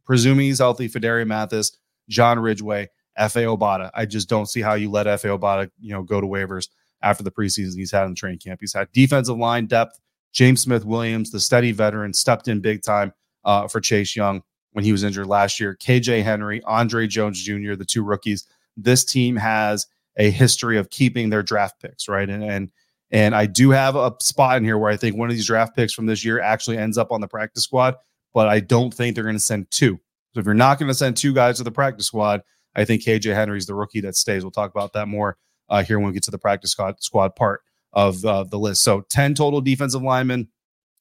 presuming 0.05 0.47
he's 0.47 0.59
healthy, 0.59 0.89
Phidarian 0.89 1.27
Mathis, 1.27 1.77
John 2.09 2.39
Ridgeway, 2.39 2.89
Efe 3.19 3.57
Obada. 3.57 3.89
I 3.93 4.05
just 4.05 4.29
don't 4.29 4.47
see 4.47 4.61
how 4.61 4.73
you 4.73 4.91
let 4.91 5.07
Efe 5.07 5.37
Obada, 5.37 5.69
you 5.79 5.91
know, 5.91 6.03
go 6.03 6.21
to 6.21 6.27
waivers 6.27 6.69
after 7.01 7.23
the 7.23 7.31
preseason 7.31 7.75
he's 7.75 7.91
had 7.91 8.05
in 8.05 8.15
training 8.15 8.39
camp. 8.39 8.59
He's 8.61 8.73
had 8.73 8.91
defensive 8.91 9.37
line 9.37 9.67
depth. 9.67 9.99
James 10.33 10.61
Smith 10.61 10.85
Williams, 10.85 11.31
the 11.31 11.39
steady 11.39 11.71
veteran, 11.71 12.13
stepped 12.13 12.47
in 12.47 12.59
big 12.59 12.83
time 12.83 13.13
uh, 13.47 13.67
for 13.67 13.81
Chase 13.81 14.15
Young 14.15 14.43
when 14.73 14.85
he 14.85 14.91
was 14.91 15.03
injured 15.03 15.25
last 15.25 15.59
year. 15.59 15.75
KJ 15.75 16.21
Henry, 16.21 16.61
Andre 16.65 17.07
Jones 17.07 17.41
Jr., 17.41 17.73
the 17.73 17.85
two 17.85 18.03
rookies. 18.03 18.45
This 18.75 19.03
team 19.03 19.35
has 19.37 19.87
a 20.17 20.29
history 20.29 20.77
of 20.77 20.91
keeping 20.91 21.31
their 21.31 21.41
draft 21.41 21.81
picks, 21.81 22.07
right? 22.07 22.29
And 22.29 22.43
and 22.43 22.71
and 23.09 23.33
I 23.33 23.45
do 23.45 23.71
have 23.71 23.95
a 23.95 24.13
spot 24.19 24.57
in 24.57 24.65
here 24.65 24.77
where 24.77 24.91
I 24.91 24.97
think 24.97 25.15
one 25.15 25.29
of 25.29 25.35
these 25.35 25.47
draft 25.47 25.75
picks 25.75 25.93
from 25.93 26.05
this 26.05 26.25
year 26.25 26.41
actually 26.41 26.77
ends 26.77 26.97
up 26.97 27.11
on 27.11 27.21
the 27.21 27.27
practice 27.27 27.63
squad, 27.63 27.95
but 28.33 28.49
I 28.49 28.59
don't 28.59 28.93
think 28.93 29.15
they're 29.15 29.23
going 29.23 29.37
to 29.37 29.41
send 29.41 29.71
two. 29.71 29.99
So 30.33 30.41
if 30.41 30.45
you're 30.45 30.53
not 30.53 30.77
going 30.77 30.89
to 30.89 30.93
send 30.93 31.15
two 31.15 31.33
guys 31.33 31.57
to 31.57 31.63
the 31.63 31.71
practice 31.71 32.05
squad, 32.05 32.41
I 32.75 32.83
think 32.83 33.03
KJ 33.03 33.33
Henry's 33.33 33.65
the 33.65 33.73
rookie 33.73 34.01
that 34.01 34.17
stays. 34.17 34.43
We'll 34.43 34.51
talk 34.51 34.71
about 34.71 34.91
that 34.93 35.07
more 35.07 35.37
uh, 35.69 35.83
here 35.83 35.99
when 35.99 36.09
we 36.09 36.13
get 36.13 36.23
to 36.23 36.31
the 36.31 36.37
practice 36.37 36.71
squad, 36.71 37.01
squad 37.01 37.35
part 37.35 37.61
of 37.93 38.23
uh, 38.25 38.43
the 38.43 38.59
list. 38.59 38.83
So 38.83 39.01
10 39.09 39.35
total 39.35 39.61
defensive 39.61 40.01
linemen, 40.01 40.49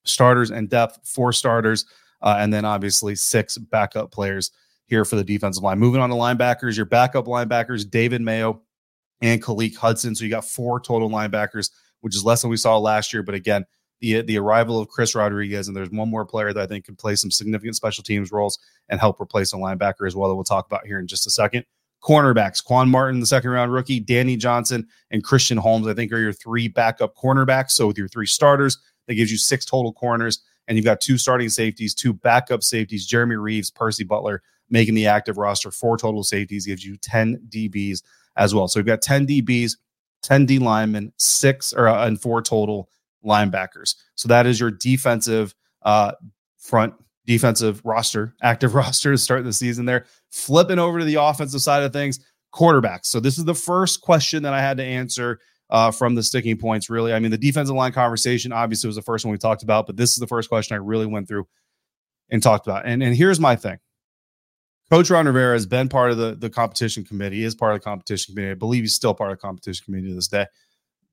starters 0.04 0.52
and 0.52 0.70
depth, 0.70 1.00
four 1.04 1.32
starters 1.32 1.84
uh, 2.22 2.36
and 2.38 2.52
then 2.52 2.64
obviously 2.64 3.14
six 3.14 3.58
backup 3.58 4.10
players 4.10 4.50
here 4.86 5.04
for 5.04 5.16
the 5.16 5.24
defensive 5.24 5.62
line. 5.62 5.78
Moving 5.78 6.00
on 6.00 6.10
to 6.10 6.16
linebackers, 6.16 6.76
your 6.76 6.86
backup 6.86 7.26
linebackers, 7.26 7.88
David 7.88 8.20
Mayo 8.20 8.62
and 9.20 9.42
Khaleke 9.42 9.76
Hudson. 9.76 10.14
So 10.14 10.24
you 10.24 10.30
got 10.30 10.44
four 10.44 10.80
total 10.80 11.10
linebackers, 11.10 11.70
which 12.00 12.14
is 12.14 12.24
less 12.24 12.42
than 12.42 12.50
we 12.50 12.56
saw 12.56 12.78
last 12.78 13.12
year. 13.12 13.22
But 13.22 13.34
again, 13.34 13.64
the 14.00 14.22
the 14.22 14.38
arrival 14.38 14.78
of 14.78 14.88
Chris 14.88 15.14
Rodriguez, 15.14 15.68
and 15.68 15.76
there's 15.76 15.90
one 15.90 16.10
more 16.10 16.26
player 16.26 16.52
that 16.52 16.62
I 16.62 16.66
think 16.66 16.84
can 16.84 16.96
play 16.96 17.16
some 17.16 17.30
significant 17.30 17.76
special 17.76 18.04
teams 18.04 18.30
roles 18.30 18.58
and 18.88 19.00
help 19.00 19.20
replace 19.20 19.52
a 19.52 19.56
linebacker 19.56 20.06
as 20.06 20.14
well 20.14 20.28
that 20.28 20.34
we'll 20.34 20.44
talk 20.44 20.66
about 20.66 20.86
here 20.86 20.98
in 20.98 21.06
just 21.06 21.26
a 21.26 21.30
second. 21.30 21.64
Cornerbacks, 22.02 22.62
Quan 22.62 22.88
Martin, 22.88 23.20
the 23.20 23.26
second 23.26 23.50
round 23.50 23.72
rookie, 23.72 23.98
Danny 23.98 24.36
Johnson, 24.36 24.86
and 25.10 25.24
Christian 25.24 25.56
Holmes, 25.56 25.86
I 25.86 25.94
think 25.94 26.12
are 26.12 26.18
your 26.18 26.32
three 26.32 26.68
backup 26.68 27.16
cornerbacks. 27.16 27.70
So 27.70 27.86
with 27.86 27.98
your 27.98 28.06
three 28.06 28.26
starters, 28.26 28.78
that 29.06 29.14
gives 29.14 29.32
you 29.32 29.38
six 29.38 29.64
total 29.64 29.92
corners 29.92 30.40
and 30.68 30.76
you've 30.76 30.84
got 30.84 31.00
two 31.00 31.18
starting 31.18 31.48
safeties, 31.48 31.94
two 31.94 32.12
backup 32.12 32.62
safeties, 32.62 33.06
Jeremy 33.06 33.36
Reaves, 33.36 33.70
Percy 33.70 34.04
Butler 34.04 34.42
making 34.68 34.94
the 34.94 35.06
active 35.06 35.38
roster. 35.38 35.70
Four 35.70 35.96
total 35.96 36.22
safeties 36.22 36.66
gives 36.66 36.84
you 36.84 36.96
10 36.96 37.40
DBs 37.48 38.02
as 38.36 38.54
well. 38.54 38.68
So 38.68 38.80
we've 38.80 38.86
got 38.86 39.02
10 39.02 39.26
DBs, 39.26 39.76
10 40.22 40.46
D 40.46 40.58
linemen, 40.58 41.12
six 41.16 41.72
or 41.72 41.88
uh, 41.88 42.06
and 42.06 42.20
four 42.20 42.42
total 42.42 42.88
linebackers. 43.24 43.94
So 44.14 44.28
that 44.28 44.46
is 44.46 44.58
your 44.58 44.70
defensive 44.70 45.54
uh, 45.82 46.12
front 46.58 46.94
defensive 47.26 47.80
roster, 47.84 48.34
active 48.42 48.74
roster 48.74 49.12
to 49.12 49.18
start 49.18 49.44
the 49.44 49.52
season 49.52 49.84
there. 49.84 50.06
Flipping 50.30 50.78
over 50.78 50.98
to 50.98 51.04
the 51.04 51.14
offensive 51.16 51.62
side 51.62 51.82
of 51.82 51.92
things, 51.92 52.20
quarterbacks. 52.52 53.06
So 53.06 53.20
this 53.20 53.38
is 53.38 53.44
the 53.44 53.54
first 53.54 54.00
question 54.00 54.42
that 54.42 54.54
I 54.54 54.60
had 54.60 54.76
to 54.78 54.84
answer 54.84 55.40
uh, 55.70 55.90
from 55.90 56.14
the 56.14 56.22
sticking 56.22 56.56
points, 56.56 56.88
really. 56.88 57.12
I 57.12 57.18
mean, 57.18 57.30
the 57.30 57.38
defensive 57.38 57.74
line 57.74 57.92
conversation 57.92 58.52
obviously 58.52 58.88
was 58.88 58.96
the 58.96 59.02
first 59.02 59.24
one 59.24 59.32
we 59.32 59.38
talked 59.38 59.62
about, 59.62 59.86
but 59.86 59.96
this 59.96 60.10
is 60.10 60.16
the 60.16 60.26
first 60.26 60.48
question 60.48 60.74
I 60.74 60.78
really 60.78 61.06
went 61.06 61.28
through 61.28 61.46
and 62.30 62.42
talked 62.42 62.66
about. 62.66 62.86
And, 62.86 63.02
and 63.02 63.16
here's 63.16 63.40
my 63.40 63.56
thing 63.56 63.78
Coach 64.90 65.10
Ron 65.10 65.26
Rivera 65.26 65.54
has 65.54 65.66
been 65.66 65.88
part 65.88 66.12
of 66.12 66.18
the, 66.18 66.36
the 66.36 66.50
competition 66.50 67.04
committee, 67.04 67.42
is 67.42 67.54
part 67.54 67.74
of 67.74 67.80
the 67.80 67.84
competition 67.84 68.34
committee. 68.34 68.52
I 68.52 68.54
believe 68.54 68.84
he's 68.84 68.94
still 68.94 69.14
part 69.14 69.32
of 69.32 69.38
the 69.38 69.42
competition 69.42 69.84
committee 69.84 70.08
to 70.08 70.14
this 70.14 70.28
day. 70.28 70.46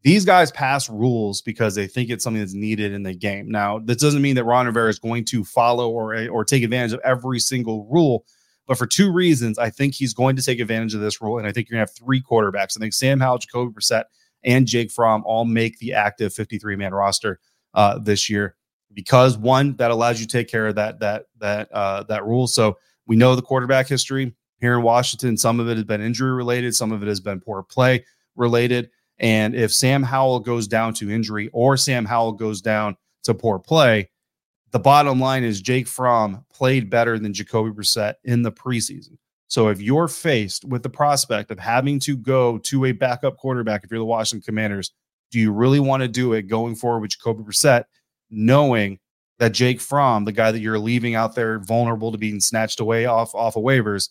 These 0.04 0.26
guys 0.26 0.52
pass 0.52 0.90
rules 0.90 1.42
because 1.42 1.76
they 1.76 1.88
think 1.88 2.10
it's 2.10 2.24
something 2.24 2.42
that's 2.42 2.54
needed 2.54 2.92
in 2.92 3.04
the 3.04 3.14
game. 3.14 3.50
Now, 3.50 3.80
this 3.80 3.98
doesn't 3.98 4.22
mean 4.22 4.36
that 4.36 4.44
Ron 4.44 4.66
Rivera 4.66 4.90
is 4.90 5.00
going 5.00 5.26
to 5.26 5.46
follow 5.46 5.90
or 5.90 6.28
or 6.28 6.44
take 6.44 6.62
advantage 6.62 6.92
of 6.92 7.00
every 7.06 7.40
single 7.40 7.88
rule, 7.90 8.26
but 8.68 8.78
for 8.78 8.86
two 8.86 9.12
reasons, 9.12 9.58
I 9.58 9.70
think 9.70 9.96
he's 9.96 10.14
going 10.14 10.36
to 10.36 10.44
take 10.44 10.60
advantage 10.60 10.94
of 10.94 11.00
this 11.00 11.22
rule, 11.22 11.38
and 11.38 11.48
I 11.48 11.54
think 11.54 11.70
you're 11.70 11.76
gonna 11.76 11.88
have 11.88 11.96
three 11.96 12.22
quarterbacks. 12.22 12.78
I 12.78 12.80
think 12.80 12.94
Sam 12.94 13.22
Howell, 13.22 13.40
Jacoby 13.40 13.72
Brissett, 13.72 14.04
and 14.44 14.68
Jake 14.68 14.92
Fromm 14.92 15.24
all 15.26 15.46
make 15.46 15.80
the 15.80 15.94
active 15.94 16.34
53 16.34 16.76
man 16.76 16.94
roster 16.94 17.40
uh, 17.74 18.00
this 18.00 18.30
year 18.30 18.56
because 18.94 19.38
one 19.38 19.76
that 19.78 19.92
allows 19.92 20.20
you 20.20 20.26
to 20.26 20.32
take 20.32 20.48
care 20.48 20.68
of 20.68 20.76
that 20.76 21.00
that 21.00 21.26
that 21.40 21.72
uh, 21.72 22.04
that 22.04 22.26
rule. 22.26 22.48
So 22.48 22.78
we 23.06 23.16
know 23.16 23.36
the 23.36 23.42
quarterback 23.42 23.88
history 23.88 24.34
here 24.60 24.76
in 24.76 24.84
Washington. 24.84 25.38
Some 25.38 25.60
of 25.60 25.68
it 25.68 25.76
has 25.76 25.84
been 25.84 26.02
injury 26.02 26.32
related, 26.32 26.76
some 26.76 26.92
of 26.92 27.02
it 27.04 27.08
has 27.08 27.20
been 27.20 27.40
poor 27.40 27.64
play 27.64 28.06
related. 28.36 28.90
And 29.20 29.56
if 29.56 29.72
Sam 29.72 30.04
Howell 30.04 30.40
goes 30.40 30.68
down 30.68 30.94
to 30.96 31.12
injury 31.12 31.50
or 31.54 31.78
Sam 31.78 32.06
Howell 32.06 32.34
goes 32.34 32.62
down 32.62 32.98
to 33.24 33.34
poor 33.34 33.60
play, 33.60 34.10
the 34.72 34.80
bottom 34.80 35.20
line 35.20 35.44
is 35.44 35.62
Jake 35.62 35.88
Fromm 35.88 36.46
played 36.52 36.90
better 36.90 37.20
than 37.20 37.34
Jacoby 37.34 37.70
Brissett 37.70 38.16
in 38.24 38.42
the 38.42 38.52
preseason. 38.52 39.18
So 39.48 39.68
if 39.68 39.82
you're 39.82 40.08
faced 40.08 40.66
with 40.66 40.84
the 40.84 40.90
prospect 40.90 41.52
of 41.52 41.60
having 41.60 42.00
to 42.02 42.18
go 42.18 42.58
to 42.60 42.86
a 42.86 42.92
backup 42.92 43.38
quarterback, 43.38 43.84
if 43.84 43.92
you're 43.92 44.00
the 44.00 44.06
Washington 44.06 44.44
Commanders, 44.44 44.92
do 45.32 45.40
you 45.40 45.52
really 45.52 45.80
want 45.80 46.02
to 46.02 46.08
do 46.08 46.34
it 46.34 46.44
going 46.44 46.76
forward 46.76 47.02
with 47.02 47.12
Jacoby 47.12 47.44
Brissett, 47.44 47.86
knowing 48.30 49.00
that 49.40 49.52
Jake 49.52 49.82
Fromm, 49.82 50.26
the 50.26 50.32
guy 50.32 50.52
that 50.52 50.60
you're 50.60 50.80
leaving 50.80 51.16
out 51.16 51.36
there 51.36 51.60
vulnerable 51.60 52.12
to 52.12 52.18
being 52.18 52.40
snatched 52.40 52.80
away 52.80 53.06
off 53.06 53.34
off 53.36 53.56
of 53.56 53.64
waivers, 53.64 54.10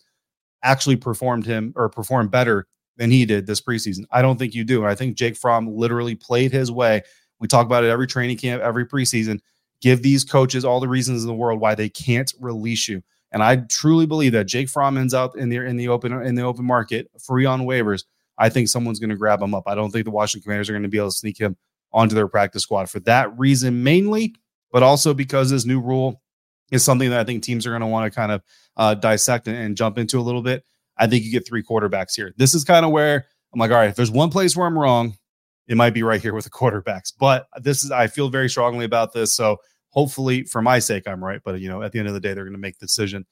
actually 0.63 0.95
performed 0.95 1.45
him 1.45 1.73
or 1.75 1.89
performed 1.89 2.31
better 2.31 2.67
than 2.97 3.09
he 3.09 3.25
did 3.25 3.47
this 3.47 3.61
preseason. 3.61 4.05
I 4.11 4.21
don't 4.21 4.37
think 4.37 4.53
you 4.53 4.63
do. 4.63 4.85
I 4.85 4.95
think 4.95 5.15
Jake 5.15 5.35
Fromm 5.35 5.67
literally 5.67 6.15
played 6.15 6.51
his 6.51 6.71
way. 6.71 7.01
We 7.39 7.47
talk 7.47 7.65
about 7.65 7.83
it 7.83 7.89
every 7.89 8.07
training 8.07 8.37
camp, 8.37 8.61
every 8.61 8.85
preseason. 8.85 9.39
Give 9.81 10.01
these 10.01 10.23
coaches 10.23 10.63
all 10.63 10.79
the 10.79 10.87
reasons 10.87 11.23
in 11.23 11.27
the 11.27 11.33
world 11.33 11.59
why 11.59 11.75
they 11.75 11.89
can't 11.89 12.31
release 12.39 12.87
you. 12.87 13.03
And 13.33 13.43
I 13.43 13.57
truly 13.69 14.05
believe 14.05 14.31
that 14.33 14.45
Jake 14.45 14.69
Fromm 14.69 14.97
ends 14.97 15.13
out 15.13 15.35
in 15.35 15.49
the 15.49 15.57
in 15.57 15.75
the 15.75 15.89
open 15.89 16.13
in 16.23 16.35
the 16.35 16.43
open 16.43 16.65
market, 16.65 17.09
free 17.19 17.45
on 17.45 17.61
waivers. 17.63 18.03
I 18.37 18.49
think 18.49 18.67
someone's 18.67 18.99
going 18.99 19.09
to 19.09 19.15
grab 19.15 19.41
him 19.41 19.53
up. 19.53 19.63
I 19.67 19.75
don't 19.75 19.91
think 19.91 20.05
the 20.05 20.11
Washington 20.11 20.43
Commanders 20.43 20.69
are 20.69 20.73
going 20.73 20.83
to 20.83 20.89
be 20.89 20.97
able 20.97 21.09
to 21.09 21.15
sneak 21.15 21.39
him 21.39 21.57
onto 21.91 22.15
their 22.15 22.27
practice 22.27 22.63
squad 22.63 22.89
for 22.89 22.99
that 23.01 23.37
reason 23.37 23.83
mainly, 23.83 24.35
but 24.71 24.81
also 24.81 25.13
because 25.13 25.51
this 25.51 25.65
new 25.65 25.79
rule 25.79 26.21
is 26.71 26.83
something 26.83 27.09
that 27.11 27.19
I 27.19 27.23
think 27.23 27.43
teams 27.43 27.67
are 27.67 27.69
going 27.71 27.81
to 27.81 27.87
want 27.87 28.11
to 28.11 28.15
kind 28.15 28.31
of 28.31 28.41
uh, 28.77 28.95
dissect 28.95 29.47
and, 29.47 29.55
and 29.57 29.77
jump 29.77 29.97
into 29.97 30.19
a 30.19 30.21
little 30.21 30.41
bit. 30.41 30.63
I 30.97 31.07
think 31.07 31.23
you 31.23 31.31
get 31.31 31.47
three 31.47 31.63
quarterbacks 31.63 32.15
here. 32.15 32.33
This 32.37 32.53
is 32.55 32.63
kind 32.63 32.85
of 32.85 32.91
where 32.91 33.25
I'm 33.53 33.59
like, 33.59 33.71
all 33.71 33.77
right, 33.77 33.89
if 33.89 33.95
there's 33.95 34.11
one 34.11 34.29
place 34.29 34.55
where 34.55 34.65
I'm 34.65 34.77
wrong, 34.77 35.15
it 35.67 35.77
might 35.77 35.93
be 35.93 36.03
right 36.03 36.21
here 36.21 36.33
with 36.33 36.45
the 36.45 36.51
quarterbacks. 36.51 37.13
But 37.17 37.47
this 37.61 37.83
is, 37.83 37.91
I 37.91 38.07
feel 38.07 38.29
very 38.29 38.49
strongly 38.49 38.85
about 38.85 39.13
this. 39.13 39.33
So 39.33 39.57
hopefully, 39.93 40.43
for 40.43 40.61
my 40.61 40.79
sake, 40.79 41.07
I'm 41.07 41.23
right. 41.23 41.39
But, 41.43 41.61
you 41.61 41.69
know, 41.69 41.81
at 41.81 41.91
the 41.91 41.99
end 41.99 42.07
of 42.07 42.13
the 42.13 42.19
day, 42.19 42.33
they're 42.33 42.43
going 42.43 42.53
to 42.53 42.59
make 42.59 42.77
the 42.79 42.85
decision 42.85 43.25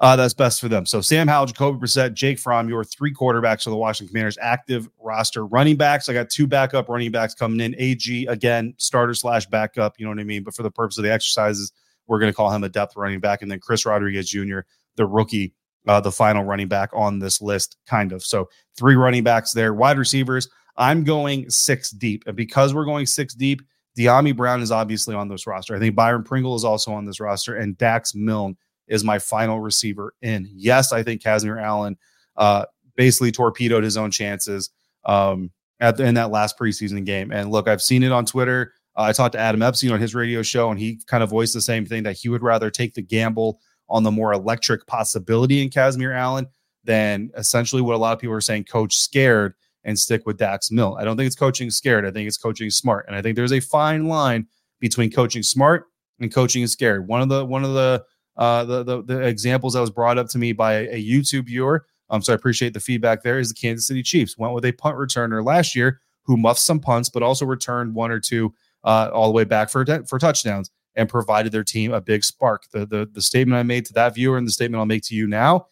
uh, 0.00 0.16
that's 0.16 0.32
best 0.32 0.60
for 0.60 0.68
them. 0.68 0.86
So 0.86 1.02
Sam 1.02 1.28
Howell, 1.28 1.46
Jacoby 1.46 1.78
Brissett, 1.78 2.14
Jake 2.14 2.38
Fromm, 2.38 2.70
your 2.70 2.84
three 2.84 3.12
quarterbacks 3.12 3.64
for 3.64 3.70
the 3.70 3.76
Washington 3.76 4.08
Commanders 4.08 4.38
active 4.40 4.88
roster. 4.98 5.44
Running 5.46 5.76
backs, 5.76 6.08
I 6.08 6.14
got 6.14 6.30
two 6.30 6.46
backup 6.46 6.88
running 6.88 7.10
backs 7.10 7.34
coming 7.34 7.60
in. 7.60 7.74
AG 7.78 8.26
again, 8.26 8.74
starter 8.78 9.12
slash 9.12 9.46
backup. 9.46 9.96
You 9.98 10.06
know 10.06 10.10
what 10.10 10.18
I 10.18 10.24
mean. 10.24 10.42
But 10.42 10.54
for 10.54 10.62
the 10.62 10.70
purpose 10.70 10.96
of 10.96 11.04
the 11.04 11.12
exercises, 11.12 11.72
we're 12.06 12.18
going 12.18 12.32
to 12.32 12.36
call 12.36 12.50
him 12.50 12.64
a 12.64 12.68
depth 12.68 12.96
running 12.96 13.20
back, 13.20 13.42
and 13.42 13.50
then 13.50 13.60
Chris 13.60 13.84
Rodriguez 13.84 14.28
Jr., 14.30 14.60
the 14.96 15.06
rookie, 15.06 15.54
uh, 15.86 16.00
the 16.00 16.10
final 16.10 16.44
running 16.44 16.66
back 16.66 16.90
on 16.94 17.18
this 17.18 17.42
list, 17.42 17.76
kind 17.86 18.12
of. 18.12 18.24
So 18.24 18.48
three 18.76 18.96
running 18.96 19.22
backs 19.22 19.52
there. 19.52 19.74
Wide 19.74 19.98
receivers, 19.98 20.48
I'm 20.78 21.04
going 21.04 21.50
six 21.50 21.90
deep, 21.90 22.24
and 22.26 22.34
because 22.34 22.72
we're 22.72 22.86
going 22.86 23.04
six 23.04 23.34
deep, 23.34 23.60
Dyami 23.98 24.36
Brown 24.36 24.62
is 24.62 24.70
obviously 24.70 25.14
on 25.14 25.28
this 25.28 25.46
roster. 25.46 25.74
I 25.74 25.78
think 25.78 25.94
Byron 25.94 26.22
Pringle 26.22 26.54
is 26.54 26.64
also 26.64 26.92
on 26.92 27.04
this 27.04 27.20
roster, 27.20 27.56
and 27.56 27.76
Dax 27.76 28.14
Milne 28.14 28.56
is 28.88 29.04
my 29.04 29.18
final 29.18 29.60
receiver 29.60 30.14
in. 30.22 30.48
Yes, 30.52 30.92
I 30.92 31.02
think 31.02 31.22
Kazmeir 31.22 31.62
Allen 31.62 31.96
uh, 32.36 32.66
basically 32.96 33.32
torpedoed 33.32 33.84
his 33.84 33.96
own 33.96 34.10
chances 34.10 34.70
um, 35.04 35.50
at 35.80 35.96
the, 35.96 36.04
in 36.04 36.14
that 36.14 36.30
last 36.30 36.58
preseason 36.58 37.04
game. 37.04 37.32
And 37.32 37.50
look, 37.50 37.68
I've 37.68 37.82
seen 37.82 38.02
it 38.02 38.12
on 38.12 38.26
Twitter. 38.26 38.72
Uh, 38.96 39.02
I 39.02 39.12
talked 39.12 39.32
to 39.32 39.38
Adam 39.38 39.62
Epstein 39.62 39.92
on 39.92 40.00
his 40.00 40.14
radio 40.14 40.42
show, 40.42 40.70
and 40.70 40.78
he 40.78 41.00
kind 41.06 41.22
of 41.22 41.30
voiced 41.30 41.54
the 41.54 41.60
same 41.60 41.86
thing 41.86 42.02
that 42.02 42.16
he 42.16 42.28
would 42.28 42.42
rather 42.42 42.70
take 42.70 42.94
the 42.94 43.02
gamble 43.02 43.60
on 43.88 44.02
the 44.02 44.10
more 44.10 44.32
electric 44.32 44.86
possibility 44.86 45.62
in 45.62 45.70
Kazmeir 45.70 46.16
Allen 46.16 46.46
than 46.84 47.30
essentially 47.36 47.82
what 47.82 47.94
a 47.94 47.98
lot 47.98 48.12
of 48.12 48.18
people 48.18 48.34
are 48.34 48.40
saying, 48.40 48.64
coach 48.64 48.96
scared 48.96 49.54
and 49.84 49.98
stick 49.98 50.26
with 50.26 50.36
Dax 50.36 50.70
Milne. 50.70 50.96
I 50.98 51.04
don't 51.04 51.16
think 51.16 51.26
it's 51.26 51.36
coaching 51.36 51.70
scared. 51.70 52.06
I 52.06 52.10
think 52.10 52.26
it's 52.26 52.36
coaching 52.36 52.70
smart. 52.70 53.06
And 53.06 53.16
I 53.16 53.22
think 53.22 53.36
there's 53.36 53.52
a 53.52 53.60
fine 53.60 54.06
line 54.08 54.46
between 54.78 55.10
coaching 55.10 55.42
smart 55.42 55.86
and 56.20 56.32
coaching 56.32 56.66
scared. 56.66 57.06
One 57.06 57.22
of 57.22 57.28
the 57.28 57.44
one 57.44 57.64
of 57.64 57.74
the 57.74 58.04
uh, 58.36 58.64
the, 58.64 58.82
the, 58.82 59.02
the 59.02 59.20
examples 59.20 59.74
that 59.74 59.80
was 59.80 59.90
brought 59.90 60.18
up 60.18 60.28
to 60.28 60.38
me 60.38 60.52
by 60.52 60.72
a 60.74 61.02
YouTube 61.02 61.46
viewer. 61.46 61.84
Um, 62.08 62.22
so 62.22 62.32
I 62.32 62.36
appreciate 62.36 62.72
the 62.72 62.80
feedback 62.80 63.22
there. 63.22 63.38
Is 63.38 63.48
the 63.50 63.54
Kansas 63.54 63.86
City 63.86 64.02
Chiefs 64.02 64.36
went 64.38 64.54
with 64.54 64.64
a 64.64 64.72
punt 64.72 64.96
returner 64.96 65.44
last 65.44 65.76
year 65.76 66.00
who 66.24 66.36
muffed 66.36 66.60
some 66.60 66.80
punts, 66.80 67.08
but 67.08 67.22
also 67.22 67.44
returned 67.46 67.94
one 67.94 68.10
or 68.10 68.20
two 68.20 68.54
uh, 68.84 69.10
all 69.12 69.26
the 69.26 69.32
way 69.32 69.44
back 69.44 69.70
for 69.70 69.84
for 70.06 70.18
touchdowns 70.18 70.70
and 70.94 71.08
provided 71.08 71.52
their 71.52 71.64
team 71.64 71.92
a 71.92 72.00
big 72.00 72.24
spark. 72.24 72.64
The, 72.72 72.86
the 72.86 73.08
the 73.12 73.22
statement 73.22 73.58
I 73.58 73.62
made 73.62 73.86
to 73.86 73.92
that 73.94 74.14
viewer 74.14 74.38
and 74.38 74.46
the 74.46 74.52
statement 74.52 74.78
I'll 74.78 74.86
make 74.86 75.04
to 75.04 75.14
you 75.14 75.26
now 75.26 75.66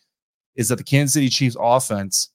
is 0.54 0.68
that 0.68 0.76
the 0.76 0.84
Kansas 0.84 1.14
City 1.14 1.28
Chiefs 1.28 1.56
offense, 1.58 2.30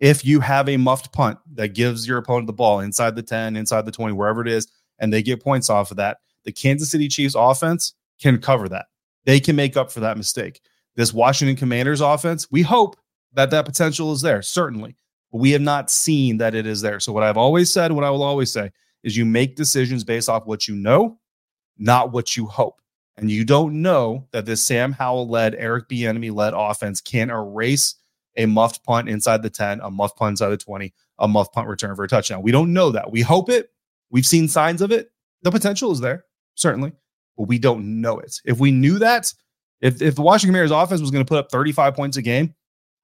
if 0.00 0.24
you 0.24 0.40
have 0.40 0.68
a 0.68 0.76
muffed 0.76 1.12
punt 1.12 1.38
that 1.54 1.74
gives 1.74 2.08
your 2.08 2.18
opponent 2.18 2.46
the 2.46 2.52
ball 2.52 2.80
inside 2.80 3.14
the 3.14 3.22
10, 3.22 3.56
inside 3.56 3.84
the 3.84 3.92
20, 3.92 4.14
wherever 4.14 4.40
it 4.40 4.48
is, 4.48 4.66
and 4.98 5.12
they 5.12 5.22
get 5.22 5.42
points 5.42 5.70
off 5.70 5.90
of 5.90 5.98
that, 5.98 6.18
the 6.44 6.52
Kansas 6.52 6.90
City 6.90 7.06
Chiefs 7.06 7.34
offense 7.36 7.94
can 8.20 8.38
cover 8.38 8.68
that. 8.68 8.86
They 9.26 9.40
can 9.40 9.56
make 9.56 9.76
up 9.76 9.92
for 9.92 10.00
that 10.00 10.16
mistake. 10.16 10.60
This 10.96 11.12
Washington 11.12 11.56
Commanders 11.56 12.00
offense, 12.00 12.50
we 12.50 12.62
hope 12.62 12.96
that 13.34 13.50
that 13.50 13.66
potential 13.66 14.12
is 14.12 14.22
there, 14.22 14.42
certainly, 14.42 14.96
but 15.30 15.38
we 15.38 15.50
have 15.52 15.62
not 15.62 15.90
seen 15.90 16.38
that 16.38 16.54
it 16.54 16.66
is 16.66 16.80
there. 16.80 16.98
So, 16.98 17.12
what 17.12 17.22
I've 17.22 17.36
always 17.36 17.72
said, 17.72 17.92
what 17.92 18.04
I 18.04 18.10
will 18.10 18.22
always 18.22 18.52
say, 18.52 18.70
is 19.02 19.16
you 19.16 19.24
make 19.24 19.54
decisions 19.54 20.02
based 20.02 20.28
off 20.28 20.46
what 20.46 20.66
you 20.66 20.74
know, 20.74 21.18
not 21.78 22.12
what 22.12 22.36
you 22.36 22.46
hope. 22.46 22.80
And 23.16 23.30
you 23.30 23.44
don't 23.44 23.82
know 23.82 24.26
that 24.32 24.46
this 24.46 24.62
Sam 24.62 24.92
Howell 24.92 25.28
led, 25.28 25.54
Eric 25.54 25.88
Bieniemy 25.88 26.34
led 26.34 26.54
offense 26.56 27.00
can 27.00 27.30
erase 27.30 27.94
a 28.36 28.46
muffed 28.46 28.84
punt 28.84 29.08
inside 29.08 29.42
the 29.42 29.50
10, 29.50 29.80
a 29.80 29.90
muffed 29.90 30.16
punt 30.16 30.34
inside 30.34 30.50
the 30.50 30.56
20, 30.56 30.92
a 31.18 31.28
muffed 31.28 31.52
punt 31.52 31.68
return 31.68 31.94
for 31.96 32.04
a 32.04 32.08
touchdown. 32.08 32.42
We 32.42 32.52
don't 32.52 32.72
know 32.72 32.90
that. 32.90 33.10
We 33.10 33.20
hope 33.22 33.50
it. 33.50 33.70
We've 34.10 34.26
seen 34.26 34.48
signs 34.48 34.82
of 34.82 34.92
it. 34.92 35.10
The 35.42 35.50
potential 35.50 35.90
is 35.92 36.00
there, 36.00 36.24
certainly 36.54 36.92
but 37.40 37.48
we 37.48 37.58
don't 37.58 38.02
know 38.02 38.18
it. 38.18 38.38
If 38.44 38.60
we 38.60 38.70
knew 38.70 38.98
that, 38.98 39.32
if, 39.80 40.02
if 40.02 40.14
the 40.14 40.20
Washington 40.20 40.52
Commanders 40.52 40.70
offense 40.70 41.00
was 41.00 41.10
going 41.10 41.24
to 41.24 41.28
put 41.28 41.38
up 41.38 41.50
35 41.50 41.94
points 41.94 42.18
a 42.18 42.22
game, 42.22 42.54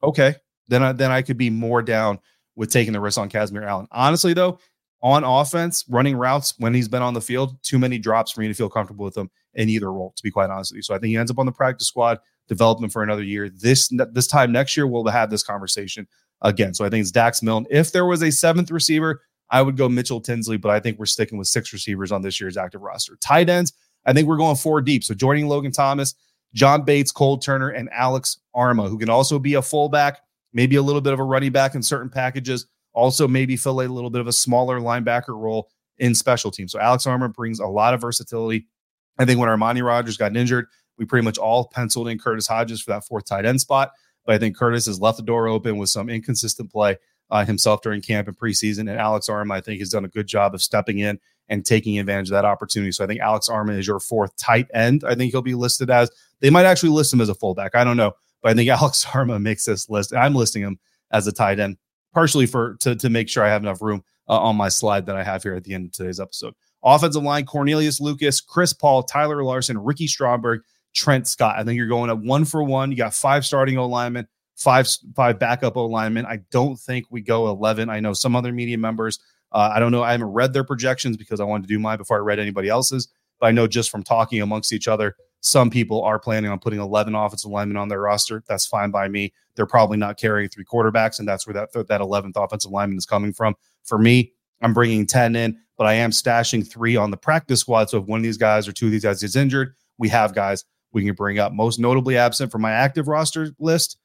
okay, 0.02 0.34
then 0.68 0.82
I, 0.82 0.92
then 0.92 1.10
I 1.10 1.22
could 1.22 1.38
be 1.38 1.48
more 1.48 1.80
down 1.80 2.18
with 2.54 2.70
taking 2.70 2.92
the 2.92 3.00
risk 3.00 3.16
on 3.16 3.30
Kazmeir 3.30 3.66
Allen. 3.66 3.88
Honestly, 3.90 4.34
though, 4.34 4.58
on 5.02 5.24
offense, 5.24 5.86
running 5.88 6.18
routes 6.18 6.52
when 6.58 6.74
he's 6.74 6.86
been 6.86 7.00
on 7.00 7.14
the 7.14 7.20
field, 7.22 7.56
too 7.62 7.78
many 7.78 7.98
drops 7.98 8.30
for 8.30 8.42
me 8.42 8.48
to 8.48 8.52
feel 8.52 8.68
comfortable 8.68 9.06
with 9.06 9.16
him 9.16 9.30
in 9.54 9.70
either 9.70 9.90
role, 9.90 10.12
to 10.14 10.22
be 10.22 10.30
quite 10.30 10.50
honest 10.50 10.72
with 10.72 10.76
you. 10.76 10.82
So 10.82 10.94
I 10.94 10.98
think 10.98 11.08
he 11.08 11.16
ends 11.16 11.30
up 11.30 11.38
on 11.38 11.46
the 11.46 11.52
practice 11.52 11.86
squad, 11.86 12.18
develop 12.48 12.82
him 12.82 12.90
for 12.90 13.02
another 13.02 13.22
year. 13.22 13.48
This 13.48 13.90
this 14.12 14.26
time 14.26 14.52
next 14.52 14.76
year, 14.76 14.86
we'll 14.86 15.06
have 15.06 15.30
this 15.30 15.42
conversation 15.42 16.06
again. 16.42 16.74
So 16.74 16.84
I 16.84 16.88
think 16.88 17.02
it's 17.02 17.10
Dax 17.10 17.42
Milne. 17.42 17.66
If 17.70 17.92
there 17.92 18.06
was 18.06 18.22
a 18.22 18.30
seventh 18.30 18.70
receiver, 18.70 19.22
I 19.50 19.62
would 19.62 19.76
go 19.76 19.88
Mitchell 19.88 20.20
Tinsley, 20.20 20.56
but 20.56 20.70
I 20.70 20.80
think 20.80 20.98
we're 20.98 21.06
sticking 21.06 21.38
with 21.38 21.48
six 21.48 21.72
receivers 21.72 22.12
on 22.12 22.22
this 22.22 22.40
year's 22.40 22.56
active 22.56 22.82
roster. 22.82 23.16
Tight 23.16 23.48
ends, 23.48 23.72
I 24.04 24.12
think 24.12 24.28
we're 24.28 24.36
going 24.36 24.56
four 24.56 24.80
deep. 24.80 25.04
So 25.04 25.14
joining 25.14 25.48
Logan 25.48 25.72
Thomas, 25.72 26.14
John 26.54 26.82
Bates, 26.84 27.12
Cole 27.12 27.38
Turner, 27.38 27.70
and 27.70 27.88
Alex 27.92 28.38
Armah, 28.54 28.88
who 28.88 28.98
can 28.98 29.10
also 29.10 29.38
be 29.38 29.54
a 29.54 29.62
fullback, 29.62 30.20
maybe 30.52 30.76
a 30.76 30.82
little 30.82 31.00
bit 31.00 31.12
of 31.12 31.20
a 31.20 31.24
running 31.24 31.52
back 31.52 31.74
in 31.74 31.82
certain 31.82 32.10
packages. 32.10 32.66
Also, 32.92 33.28
maybe 33.28 33.56
fill 33.56 33.82
a 33.82 33.86
little 33.86 34.08
bit 34.08 34.22
of 34.22 34.26
a 34.26 34.32
smaller 34.32 34.80
linebacker 34.80 35.38
role 35.38 35.68
in 35.98 36.14
special 36.14 36.50
teams. 36.50 36.72
So 36.72 36.80
Alex 36.80 37.04
Armah 37.04 37.32
brings 37.32 37.60
a 37.60 37.66
lot 37.66 37.92
of 37.92 38.00
versatility. 38.00 38.66
I 39.18 39.24
think 39.24 39.38
when 39.38 39.48
Armani 39.48 39.84
Rogers 39.84 40.16
got 40.16 40.36
injured, 40.36 40.66
we 40.98 41.04
pretty 41.04 41.24
much 41.24 41.38
all 41.38 41.68
penciled 41.68 42.08
in 42.08 42.18
Curtis 42.18 42.46
Hodges 42.46 42.80
for 42.80 42.92
that 42.92 43.04
fourth 43.04 43.24
tight 43.24 43.44
end 43.44 43.60
spot. 43.60 43.92
But 44.24 44.34
I 44.34 44.38
think 44.38 44.56
Curtis 44.56 44.86
has 44.86 45.00
left 45.00 45.18
the 45.18 45.22
door 45.22 45.48
open 45.48 45.78
with 45.78 45.88
some 45.88 46.08
inconsistent 46.08 46.70
play 46.70 46.96
uh, 47.30 47.44
himself 47.44 47.82
during 47.82 48.00
camp 48.00 48.28
and 48.28 48.36
preseason. 48.36 48.80
And 48.80 48.98
Alex 48.98 49.28
Armah, 49.28 49.52
I 49.52 49.60
think, 49.60 49.80
has 49.80 49.90
done 49.90 50.04
a 50.04 50.08
good 50.08 50.26
job 50.26 50.54
of 50.54 50.62
stepping 50.62 50.98
in 50.98 51.18
and 51.48 51.64
taking 51.64 51.98
advantage 51.98 52.28
of 52.28 52.32
that 52.32 52.44
opportunity. 52.44 52.92
So 52.92 53.04
I 53.04 53.06
think 53.06 53.20
Alex 53.20 53.48
Armah 53.48 53.78
is 53.78 53.86
your 53.86 54.00
fourth 54.00 54.36
tight 54.36 54.68
end. 54.74 55.04
I 55.06 55.14
think 55.14 55.32
he'll 55.32 55.42
be 55.42 55.54
listed 55.54 55.90
as 55.90 56.10
they 56.40 56.50
might 56.50 56.66
actually 56.66 56.90
list 56.90 57.12
him 57.12 57.20
as 57.20 57.28
a 57.28 57.34
fullback. 57.34 57.74
I 57.74 57.84
don't 57.84 57.96
know, 57.96 58.12
but 58.42 58.50
I 58.50 58.54
think 58.54 58.68
Alex 58.80 59.04
Armah 59.04 59.40
makes 59.40 59.64
this 59.64 59.88
list. 59.88 60.14
I'm 60.14 60.34
listing 60.34 60.62
him 60.62 60.78
as 61.12 61.26
a 61.26 61.32
tight 61.32 61.60
end, 61.60 61.76
partially 62.12 62.46
for 62.46 62.76
to, 62.80 62.96
to 62.96 63.08
make 63.08 63.28
sure 63.28 63.44
I 63.44 63.48
have 63.48 63.62
enough 63.62 63.82
room 63.82 64.02
uh, 64.28 64.38
on 64.38 64.56
my 64.56 64.68
slide 64.68 65.06
that 65.06 65.16
I 65.16 65.22
have 65.22 65.42
here 65.42 65.54
at 65.54 65.64
the 65.64 65.74
end 65.74 65.86
of 65.86 65.92
today's 65.92 66.20
episode. 66.20 66.54
Offensive 66.82 67.22
line: 67.22 67.46
Cornelius 67.46 68.00
Lucas, 68.00 68.40
Chris 68.40 68.72
Paul, 68.72 69.04
Tyler 69.04 69.42
Larsen, 69.42 69.78
Ricky 69.78 70.06
Stromberg, 70.06 70.62
Trent 70.96 71.28
Scott. 71.28 71.56
I 71.58 71.62
think 71.62 71.76
you're 71.76 71.86
going 71.86 72.10
at 72.10 72.18
one 72.18 72.44
for 72.44 72.62
one. 72.62 72.90
You 72.90 72.96
got 72.96 73.14
five 73.14 73.44
starting 73.44 73.78
O 73.78 74.24
five 74.56 74.88
five 75.14 75.38
backup 75.38 75.76
O. 75.76 75.94
I 75.94 76.38
don't 76.50 76.76
think 76.76 77.06
we 77.10 77.20
go 77.20 77.48
11. 77.48 77.90
I 77.90 78.00
know 78.00 78.14
some 78.14 78.34
other 78.34 78.52
media 78.52 78.78
members. 78.78 79.20
Uh, 79.52 79.70
I 79.74 79.78
don't 79.78 79.92
know. 79.92 80.02
I 80.02 80.12
haven't 80.12 80.32
read 80.32 80.52
their 80.54 80.64
projections 80.64 81.16
because 81.16 81.38
I 81.38 81.44
wanted 81.44 81.68
to 81.68 81.74
do 81.74 81.78
mine 81.78 81.98
before 81.98 82.16
I 82.16 82.20
read 82.20 82.38
anybody 82.38 82.68
else's. 82.68 83.08
But 83.38 83.46
I 83.46 83.52
know 83.52 83.66
just 83.66 83.90
from 83.90 84.02
talking 84.02 84.40
amongst 84.40 84.72
each 84.72 84.88
other, 84.88 85.14
some 85.40 85.68
people 85.68 86.02
are 86.02 86.18
planning 86.18 86.50
on 86.50 86.58
putting 86.58 86.80
11 86.80 87.14
offensive 87.14 87.50
linemen 87.50 87.76
on 87.76 87.88
their 87.88 88.00
roster. 88.00 88.42
That's 88.48 88.66
fine 88.66 88.90
by 88.90 89.08
me. 89.08 89.34
They're 89.54 89.66
probably 89.66 89.98
not 89.98 90.18
carrying 90.18 90.48
three 90.48 90.64
quarterbacks, 90.64 91.18
and 91.18 91.28
that's 91.28 91.46
where 91.46 91.54
that 91.54 91.72
that 91.88 92.00
11th 92.00 92.32
offensive 92.36 92.70
lineman 92.70 92.96
is 92.96 93.06
coming 93.06 93.34
from. 93.34 93.54
For 93.84 93.98
me, 93.98 94.32
I'm 94.62 94.72
bringing 94.72 95.06
10 95.06 95.36
in, 95.36 95.58
but 95.76 95.86
I 95.86 95.94
am 95.94 96.10
stashing 96.10 96.66
three 96.66 96.96
on 96.96 97.10
the 97.10 97.16
practice 97.18 97.60
squad. 97.60 97.90
So 97.90 97.98
if 97.98 98.06
one 98.06 98.18
of 98.18 98.24
these 98.24 98.38
guys 98.38 98.66
or 98.66 98.72
two 98.72 98.86
of 98.86 98.92
these 98.92 99.04
guys 99.04 99.22
is 99.22 99.36
injured, 99.36 99.74
we 99.98 100.08
have 100.08 100.34
guys 100.34 100.64
we 100.96 101.04
can 101.04 101.14
bring 101.14 101.38
up. 101.38 101.52
Most 101.52 101.78
notably 101.78 102.16
absent 102.16 102.50
from 102.50 102.62
my 102.62 102.72
active 102.72 103.06
roster 103.06 103.50
list, 103.58 103.98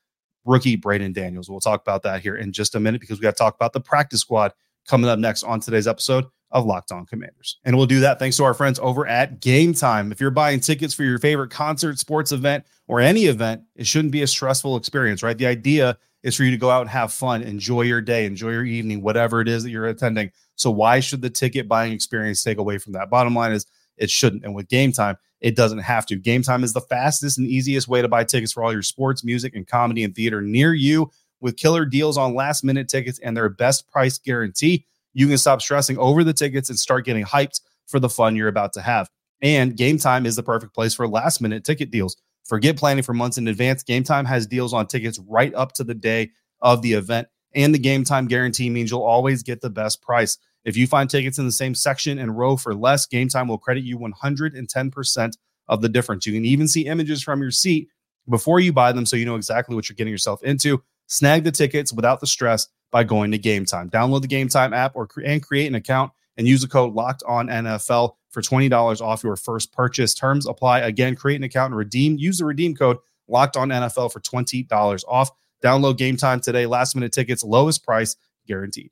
rookie 0.43 0.75
Braeden 0.75 1.13
Daniels. 1.13 1.49
We'll 1.49 1.61
talk 1.61 1.81
about 1.81 2.03
that 2.03 2.21
here 2.21 2.35
in 2.35 2.51
just 2.51 2.75
a 2.75 2.81
minute 2.81 2.99
because 2.99 3.17
we 3.17 3.23
got 3.23 3.31
to 3.31 3.37
talk 3.37 3.55
about 3.55 3.71
the 3.71 3.79
practice 3.79 4.19
squad 4.19 4.51
coming 4.85 5.09
up 5.09 5.17
next 5.17 5.43
on 5.43 5.61
today's 5.61 5.87
episode 5.87 6.25
of 6.51 6.65
Locked 6.65 6.91
On 6.91 7.05
Commanders. 7.05 7.59
And 7.63 7.77
we'll 7.77 7.85
do 7.85 8.01
that 8.01 8.19
thanks 8.19 8.35
to 8.37 8.43
our 8.43 8.53
friends 8.53 8.77
over 8.79 9.07
at 9.07 9.39
Game 9.39 9.73
Time. 9.73 10.11
If 10.11 10.19
you're 10.19 10.31
buying 10.31 10.59
tickets 10.59 10.93
for 10.93 11.03
your 11.03 11.17
favorite 11.17 11.49
concert, 11.49 11.97
sports 11.97 12.33
event, 12.33 12.65
or 12.89 12.99
any 12.99 13.27
event, 13.27 13.61
it 13.77 13.87
shouldn't 13.87 14.11
be 14.11 14.23
a 14.23 14.27
stressful 14.27 14.75
experience, 14.75 15.23
right? 15.23 15.37
The 15.37 15.45
idea 15.45 15.97
is 16.23 16.35
for 16.35 16.43
you 16.43 16.51
to 16.51 16.57
go 16.57 16.69
out 16.69 16.81
and 16.81 16.89
have 16.89 17.13
fun, 17.13 17.41
enjoy 17.41 17.83
your 17.83 18.01
day, 18.01 18.25
enjoy 18.25 18.49
your 18.49 18.65
evening, 18.65 19.01
whatever 19.01 19.39
it 19.39 19.47
is 19.47 19.63
that 19.63 19.69
you're 19.69 19.87
attending. 19.87 20.29
So 20.55 20.69
why 20.71 20.99
should 20.99 21.21
the 21.21 21.29
ticket 21.29 21.69
buying 21.69 21.93
experience 21.93 22.43
take 22.43 22.57
away 22.57 22.79
from 22.79 22.91
that? 22.93 23.09
Bottom 23.09 23.33
line 23.33 23.53
is 23.53 23.65
it 23.95 24.09
shouldn't. 24.09 24.43
And 24.43 24.53
with 24.53 24.67
Game 24.67 24.91
Time, 24.91 25.15
it 25.41 25.55
doesn't 25.55 25.79
have 25.79 26.05
to. 26.07 26.15
Game 26.15 26.43
Time 26.43 26.63
is 26.63 26.73
the 26.73 26.81
fastest 26.81 27.37
and 27.37 27.47
easiest 27.47 27.87
way 27.87 28.01
to 28.01 28.07
buy 28.07 28.23
tickets 28.23 28.53
for 28.53 28.63
all 28.63 28.71
your 28.71 28.83
sports, 28.83 29.23
music, 29.23 29.55
and 29.55 29.67
comedy 29.67 30.03
and 30.03 30.15
theater 30.15 30.41
near 30.41 30.73
you 30.73 31.11
with 31.41 31.57
killer 31.57 31.85
deals 31.85 32.17
on 32.17 32.35
last 32.35 32.63
minute 32.63 32.87
tickets 32.87 33.19
and 33.19 33.35
their 33.35 33.49
best 33.49 33.89
price 33.91 34.17
guarantee. 34.19 34.85
You 35.13 35.27
can 35.27 35.37
stop 35.37 35.61
stressing 35.61 35.97
over 35.97 36.23
the 36.23 36.33
tickets 36.33 36.69
and 36.69 36.79
start 36.79 37.05
getting 37.05 37.25
hyped 37.25 37.61
for 37.87 37.99
the 37.99 38.09
fun 38.09 38.35
you're 38.35 38.47
about 38.47 38.73
to 38.73 38.81
have. 38.81 39.09
And 39.41 39.75
Game 39.75 39.97
Time 39.97 40.25
is 40.25 40.35
the 40.35 40.43
perfect 40.43 40.73
place 40.73 40.93
for 40.93 41.07
last 41.07 41.41
minute 41.41 41.63
ticket 41.63 41.91
deals. 41.91 42.15
Forget 42.45 42.77
planning 42.77 43.03
for 43.03 43.13
months 43.13 43.37
in 43.37 43.47
advance. 43.47 43.83
Game 43.83 44.03
Time 44.03 44.25
has 44.25 44.45
deals 44.45 44.73
on 44.73 44.87
tickets 44.87 45.19
right 45.27 45.53
up 45.55 45.73
to 45.73 45.83
the 45.83 45.95
day 45.95 46.29
of 46.61 46.81
the 46.81 46.93
event. 46.93 47.27
And 47.53 47.73
the 47.73 47.79
game 47.79 48.03
time 48.03 48.27
guarantee 48.27 48.69
means 48.69 48.91
you'll 48.91 49.03
always 49.03 49.43
get 49.43 49.61
the 49.61 49.69
best 49.69 50.01
price. 50.01 50.37
If 50.63 50.77
you 50.77 50.87
find 50.87 51.09
tickets 51.09 51.39
in 51.39 51.45
the 51.45 51.51
same 51.51 51.73
section 51.73 52.19
and 52.19 52.37
row 52.37 52.55
for 52.57 52.75
less, 52.75 53.05
Game 53.05 53.29
Time 53.29 53.47
will 53.47 53.57
credit 53.57 53.83
you 53.83 53.97
110% 53.97 55.37
of 55.67 55.81
the 55.81 55.89
difference. 55.89 56.25
You 56.25 56.33
can 56.33 56.45
even 56.45 56.67
see 56.67 56.85
images 56.85 57.23
from 57.23 57.41
your 57.41 57.51
seat 57.51 57.87
before 58.29 58.59
you 58.59 58.71
buy 58.71 58.91
them 58.91 59.05
so 59.05 59.15
you 59.15 59.25
know 59.25 59.35
exactly 59.35 59.75
what 59.75 59.89
you're 59.89 59.95
getting 59.95 60.11
yourself 60.11 60.43
into. 60.43 60.83
Snag 61.07 61.43
the 61.43 61.51
tickets 61.51 61.91
without 61.91 62.19
the 62.19 62.27
stress 62.27 62.67
by 62.91 63.03
going 63.03 63.31
to 63.31 63.37
Game 63.37 63.65
Time. 63.65 63.89
Download 63.89 64.21
the 64.21 64.27
Game 64.27 64.47
Time 64.47 64.73
app 64.73 64.95
or 64.95 65.07
and 65.25 65.41
create 65.41 65.67
an 65.67 65.75
account 65.75 66.11
and 66.37 66.47
use 66.47 66.61
the 66.61 66.67
code 66.67 66.93
Locked 66.93 67.23
On 67.27 67.47
NFL 67.47 68.13
for 68.29 68.41
twenty 68.41 68.69
dollars 68.69 69.01
off 69.01 69.23
your 69.23 69.35
first 69.35 69.73
purchase. 69.73 70.13
Terms 70.13 70.47
apply. 70.47 70.79
Again, 70.79 71.15
create 71.15 71.37
an 71.37 71.43
account 71.43 71.71
and 71.71 71.77
redeem. 71.77 72.17
Use 72.17 72.37
the 72.37 72.45
redeem 72.45 72.75
code 72.75 72.97
Locked 73.27 73.57
On 73.57 73.69
NFL 73.69 74.11
for 74.11 74.19
twenty 74.19 74.63
dollars 74.63 75.03
off. 75.07 75.31
Download 75.63 75.97
Game 75.97 76.17
Time 76.17 76.39
today. 76.39 76.65
Last 76.65 76.95
minute 76.95 77.11
tickets, 77.11 77.43
lowest 77.43 77.83
price 77.83 78.15
guaranteed. 78.47 78.91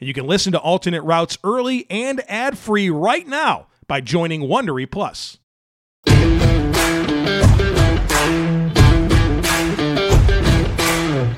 and 0.00 0.08
you 0.08 0.14
can 0.14 0.26
listen 0.26 0.52
to 0.52 0.58
Alternate 0.58 1.02
Routes 1.02 1.38
early 1.44 1.86
and 1.90 2.22
ad-free 2.28 2.90
right 2.90 3.26
now 3.26 3.66
by 3.86 4.00
joining 4.00 4.42
Wondery 4.42 4.90
Plus. 4.90 5.38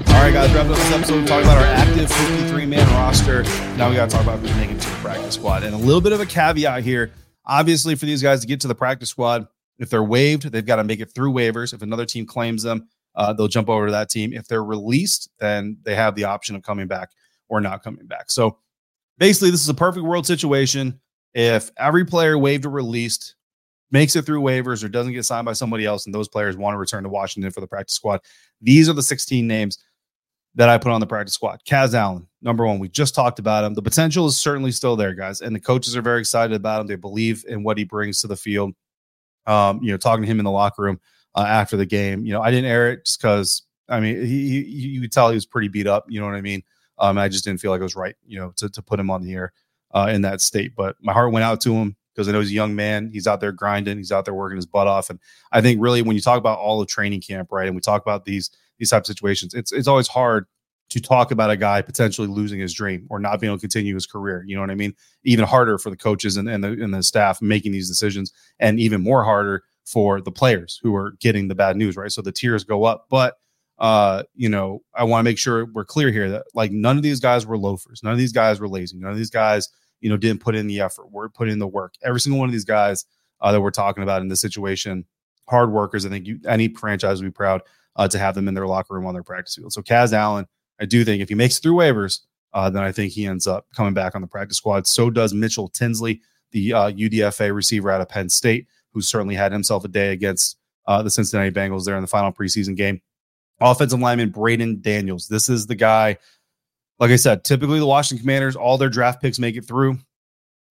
All 0.09 0.25
right, 0.25 0.33
guys, 0.33 0.53
wrapping 0.53 0.73
up 0.73 0.79
this 0.79 0.92
episode, 0.92 1.21
we 1.21 1.27
talking 1.27 1.44
about 1.44 1.59
our 1.59 1.64
active 1.64 2.11
53 2.11 2.66
man 2.66 2.87
roster. 2.88 3.44
Now 3.77 3.88
we 3.88 3.97
got 3.97 4.11
to 4.11 4.16
talk 4.16 4.25
about 4.25 4.40
who's 4.40 4.55
making 4.57 4.77
it 4.77 4.81
to 4.83 4.90
the 4.90 4.97
practice 4.97 5.35
squad. 5.37 5.62
And 5.62 5.75
a 5.75 5.79
little 5.79 6.01
bit 6.01 6.12
of 6.12 6.21
a 6.21 6.27
caveat 6.27 6.83
here. 6.83 7.12
Obviously, 7.47 7.94
for 7.94 8.05
these 8.05 8.23
guys 8.23 8.40
to 8.40 8.47
get 8.47 8.61
to 8.61 8.68
the 8.68 8.75
practice 8.75 9.09
squad, 9.09 9.47
if 9.79 9.90
they're 9.90 10.03
waived, 10.03 10.51
they've 10.51 10.66
got 10.66 10.77
to 10.77 10.85
make 10.85 11.01
it 11.01 11.14
through 11.14 11.33
waivers. 11.33 11.73
If 11.73 11.83
another 11.83 12.05
team 12.05 12.27
claims 12.27 12.62
them, 12.62 12.88
uh, 13.14 13.33
they'll 13.33 13.49
jump 13.49 13.68
over 13.68 13.87
to 13.87 13.92
that 13.92 14.11
team. 14.11 14.33
If 14.33 14.49
they're 14.49 14.64
released, 14.64 15.31
then 15.38 15.79
they 15.85 15.94
have 15.94 16.14
the 16.14 16.25
option 16.25 16.57
of 16.57 16.62
coming 16.62 16.88
back 16.88 17.11
or 17.48 17.61
not 17.61 17.82
coming 17.82 18.06
back. 18.06 18.30
So 18.30 18.58
basically, 19.18 19.50
this 19.50 19.62
is 19.62 19.68
a 19.68 19.74
perfect 19.74 20.04
world 20.04 20.26
situation. 20.26 21.00
If 21.34 21.70
every 21.76 22.04
player 22.04 22.38
waived 22.38 22.66
or 22.66 22.70
released 22.70 23.34
makes 23.90 24.16
it 24.16 24.26
through 24.26 24.42
waivers 24.42 24.84
or 24.84 24.88
doesn't 24.88 25.12
get 25.12 25.24
signed 25.24 25.44
by 25.44 25.52
somebody 25.52 25.87
else, 25.87 26.06
and 26.06 26.14
those 26.14 26.28
players 26.28 26.56
want 26.56 26.74
to 26.74 26.78
return 26.78 27.02
to 27.02 27.08
Washington 27.08 27.50
for 27.50 27.61
the 27.61 27.66
practice 27.66 27.96
squad, 27.96 28.20
these 28.61 28.88
are 28.88 28.92
the 28.92 29.02
16 29.02 29.46
names 29.46 29.78
that 30.54 30.68
I 30.68 30.78
put 30.78 30.92
on 30.92 31.00
the 31.00 31.06
practice 31.06 31.34
squad. 31.34 31.61
Kaz 31.64 31.94
Allen, 31.94 32.26
number 32.42 32.66
one. 32.66 32.78
We 32.78 32.88
just 32.88 33.14
talked 33.14 33.38
about 33.38 33.64
him. 33.64 33.74
The 33.74 33.82
potential 33.82 34.26
is 34.26 34.37
certainly 34.37 34.72
still 34.72 34.96
there, 34.96 35.14
guys, 35.14 35.40
and 35.40 35.54
the 35.54 35.61
coaches 35.61 35.96
are 35.96 36.02
very 36.02 36.20
excited 36.20 36.54
about 36.54 36.80
him. 36.80 36.87
They 36.87 36.96
believe 36.96 37.44
in 37.48 37.62
what 37.62 37.78
he 37.78 37.84
brings 37.84 38.20
to 38.22 38.26
the 38.26 38.37
field. 38.37 38.74
Um, 39.46 39.80
you 39.82 39.90
know, 39.90 39.96
talking 39.96 40.22
to 40.22 40.30
him 40.30 40.40
in 40.40 40.44
the 40.44 40.50
locker 40.50 40.82
room 40.82 41.00
uh, 41.34 41.44
after 41.46 41.76
the 41.76 41.87
game. 41.87 42.26
You 42.26 42.32
know, 42.34 42.42
I 42.42 42.50
didn't 42.50 42.70
air 42.70 42.90
it 42.90 43.06
just 43.06 43.20
because 43.20 43.62
I 43.88 44.00
mean, 44.00 44.26
he, 44.26 44.62
he, 44.62 44.88
you 44.88 45.00
could 45.00 45.12
tell 45.12 45.30
he 45.30 45.34
was 45.34 45.46
pretty 45.46 45.68
beat 45.68 45.87
up. 45.87 46.06
You 46.08 46.20
know 46.20 46.26
what 46.26 46.34
I 46.34 46.42
mean? 46.42 46.62
Um, 46.98 47.18
I 47.18 47.28
just 47.28 47.44
didn't 47.44 47.61
feel 47.61 47.70
like 47.70 47.80
it 47.80 47.84
was 47.84 47.96
right, 47.96 48.16
you 48.26 48.38
know, 48.38 48.52
to 48.56 48.68
to 48.68 48.82
put 48.82 49.00
him 49.00 49.11
on 49.11 49.22
the 49.22 49.32
air 49.32 49.52
uh, 49.92 50.11
in 50.12 50.22
that 50.22 50.40
state. 50.40 50.74
But 50.76 50.96
my 51.00 51.12
heart 51.12 51.32
went 51.32 51.44
out 51.44 51.61
to 51.62 51.72
him 51.72 51.96
because 52.14 52.28
I 52.28 52.32
know 52.32 52.40
he's 52.40 52.50
a 52.50 52.54
young 52.54 52.74
man. 52.74 53.11
He's 53.12 53.26
out 53.26 53.40
there 53.40 53.52
grinding. 53.52 53.96
He's 53.98 54.12
out 54.12 54.24
there 54.24 54.34
working 54.34 54.56
his 54.56 54.66
butt 54.66 54.87
off. 54.87 55.11
And 55.11 55.20
I 55.52 55.61
think 55.61 55.80
really 55.80 56.02
when 56.02 56.16
you 56.16 56.22
talk 56.22 56.38
about 56.38 56.58
all 56.58 56.80
of 56.80 56.88
training 56.88 57.20
camp, 57.20 57.48
right, 57.52 57.66
and 57.66 57.76
we 57.76 57.80
talk 57.80 58.02
about 58.02 58.24
these 58.24 58.50
these 58.78 58.90
type 58.90 59.02
of 59.02 59.06
situations, 59.06 59.54
it's 59.54 59.72
it's 59.72 59.88
always 59.88 60.08
hard 60.08 60.46
to 60.90 61.00
talk 61.00 61.30
about 61.30 61.50
a 61.50 61.56
guy 61.56 61.82
potentially 61.82 62.28
losing 62.28 62.58
his 62.58 62.72
dream 62.72 63.06
or 63.11 63.18
not 63.18 63.40
being 63.40 63.50
able 63.50 63.58
to 63.58 63.61
continue 63.61 63.94
his 63.94 64.06
career. 64.06 64.42
You 64.46 64.56
know 64.56 64.62
what 64.62 64.70
I 64.70 64.74
mean? 64.74 64.94
Even 65.22 65.44
harder 65.44 65.76
for 65.76 65.90
the 65.90 65.96
coaches 65.96 66.38
and, 66.38 66.48
and, 66.48 66.64
the, 66.64 66.68
and 66.68 66.94
the 66.94 67.02
staff 67.02 67.42
making 67.42 67.72
these 67.72 67.88
decisions, 67.88 68.32
and 68.58 68.80
even 68.80 69.02
more 69.02 69.22
harder 69.22 69.64
for 69.84 70.20
the 70.20 70.32
players 70.32 70.80
who 70.82 70.94
are 70.94 71.12
getting 71.20 71.48
the 71.48 71.54
bad 71.54 71.76
news, 71.76 71.96
right? 71.96 72.11
So 72.11 72.22
the 72.22 72.32
tiers 72.32 72.64
go 72.64 72.84
up. 72.84 73.06
But, 73.11 73.37
uh, 73.78 74.24
you 74.34 74.48
know, 74.48 74.82
I 74.94 75.04
want 75.04 75.20
to 75.20 75.24
make 75.24 75.38
sure 75.38 75.66
we're 75.66 75.84
clear 75.84 76.10
here 76.10 76.30
that 76.30 76.46
like 76.54 76.72
none 76.72 76.96
of 76.96 77.02
these 77.02 77.20
guys 77.20 77.46
were 77.46 77.56
loafers. 77.56 78.02
None 78.02 78.12
of 78.12 78.18
these 78.18 78.32
guys 78.32 78.60
were 78.60 78.68
lazy. 78.68 78.98
None 78.98 79.10
of 79.10 79.16
these 79.16 79.30
guys, 79.30 79.68
you 80.00 80.10
know, 80.10 80.16
didn't 80.16 80.40
put 80.40 80.56
in 80.56 80.66
the 80.66 80.80
effort, 80.80 81.12
were 81.12 81.28
put 81.28 81.48
in 81.48 81.58
the 81.58 81.66
work. 81.66 81.94
Every 82.02 82.20
single 82.20 82.40
one 82.40 82.48
of 82.48 82.52
these 82.52 82.64
guys 82.64 83.04
uh, 83.40 83.52
that 83.52 83.60
we're 83.60 83.70
talking 83.70 84.02
about 84.02 84.22
in 84.22 84.28
this 84.28 84.40
situation, 84.40 85.04
hard 85.48 85.70
workers. 85.70 86.04
I 86.04 86.08
think 86.08 86.26
you, 86.26 86.40
any 86.46 86.68
franchise 86.68 87.22
would 87.22 87.28
be 87.28 87.32
proud 87.32 87.62
uh, 87.96 88.08
to 88.08 88.18
have 88.18 88.34
them 88.34 88.48
in 88.48 88.54
their 88.54 88.66
locker 88.66 88.94
room 88.94 89.06
on 89.06 89.14
their 89.14 89.22
practice 89.22 89.54
field. 89.54 89.72
So 89.72 89.82
Kaz 89.82 90.12
Allen, 90.12 90.46
I 90.80 90.84
do 90.84 91.04
think 91.04 91.22
if 91.22 91.28
he 91.28 91.34
makes 91.34 91.58
through 91.58 91.74
waivers, 91.74 92.20
uh, 92.54 92.70
then 92.70 92.82
I 92.82 92.92
think 92.92 93.12
he 93.12 93.26
ends 93.26 93.46
up 93.46 93.66
coming 93.74 93.94
back 93.94 94.14
on 94.14 94.22
the 94.22 94.28
practice 94.28 94.56
squad. 94.56 94.86
So 94.86 95.10
does 95.10 95.34
Mitchell 95.34 95.68
Tinsley, 95.68 96.20
the 96.50 96.72
uh, 96.72 96.90
UDFA 96.90 97.54
receiver 97.54 97.90
out 97.90 98.00
of 98.00 98.08
Penn 98.08 98.28
State, 98.28 98.66
who 98.92 99.00
certainly 99.02 99.34
had 99.34 99.52
himself 99.52 99.84
a 99.84 99.88
day 99.88 100.12
against 100.12 100.56
uh, 100.86 101.02
the 101.02 101.10
Cincinnati 101.10 101.50
Bengals 101.50 101.84
there 101.84 101.96
in 101.96 102.02
the 102.02 102.08
final 102.08 102.32
preseason 102.32 102.74
game. 102.74 103.00
Offensive 103.61 104.01
lineman 104.01 104.31
Braeden 104.31 104.81
Daniels. 104.81 105.29
This 105.29 105.49
is 105.49 105.66
the 105.66 105.75
guy. 105.75 106.18
Like 106.99 107.11
I 107.11 107.16
said, 107.16 107.44
typically 107.44 107.79
the 107.79 107.87
Washington 107.87 108.23
Commanders, 108.23 108.57
all 108.57 108.79
their 108.79 108.88
draft 108.88 109.23
picks 109.23 109.38
make 109.38 109.57
it 109.57 109.66
through. 109.66 109.99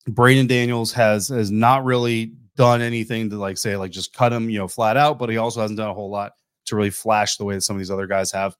Braeden 0.08 0.48
Daniels 0.48 0.94
has 0.94 1.28
has 1.28 1.52
not 1.52 1.84
really 1.84 2.34
done 2.56 2.82
anything 2.82 3.30
to 3.30 3.38
like 3.38 3.58
say 3.58 3.78
like 3.78 3.92
just 3.92 4.14
cut 4.14 4.34
him, 4.34 4.50
you 4.50 4.58
know, 4.58 4.68
flat 4.68 4.98
out, 4.98 5.20
but 5.20 5.30
he 5.30 5.38
also 5.38 5.62
hasn't 5.62 5.78
done 5.78 5.90
a 5.90 5.94
whole 5.94 6.10
lot 6.10 6.34
to 6.66 6.76
really 6.76 6.90
flash 6.90 7.38
the 7.38 7.46
way 7.46 7.56
that 7.56 7.62
some 7.62 7.76
of 7.76 7.80
these 7.80 7.92
other 7.92 8.08
guys 8.08 8.32
have. 8.32 8.56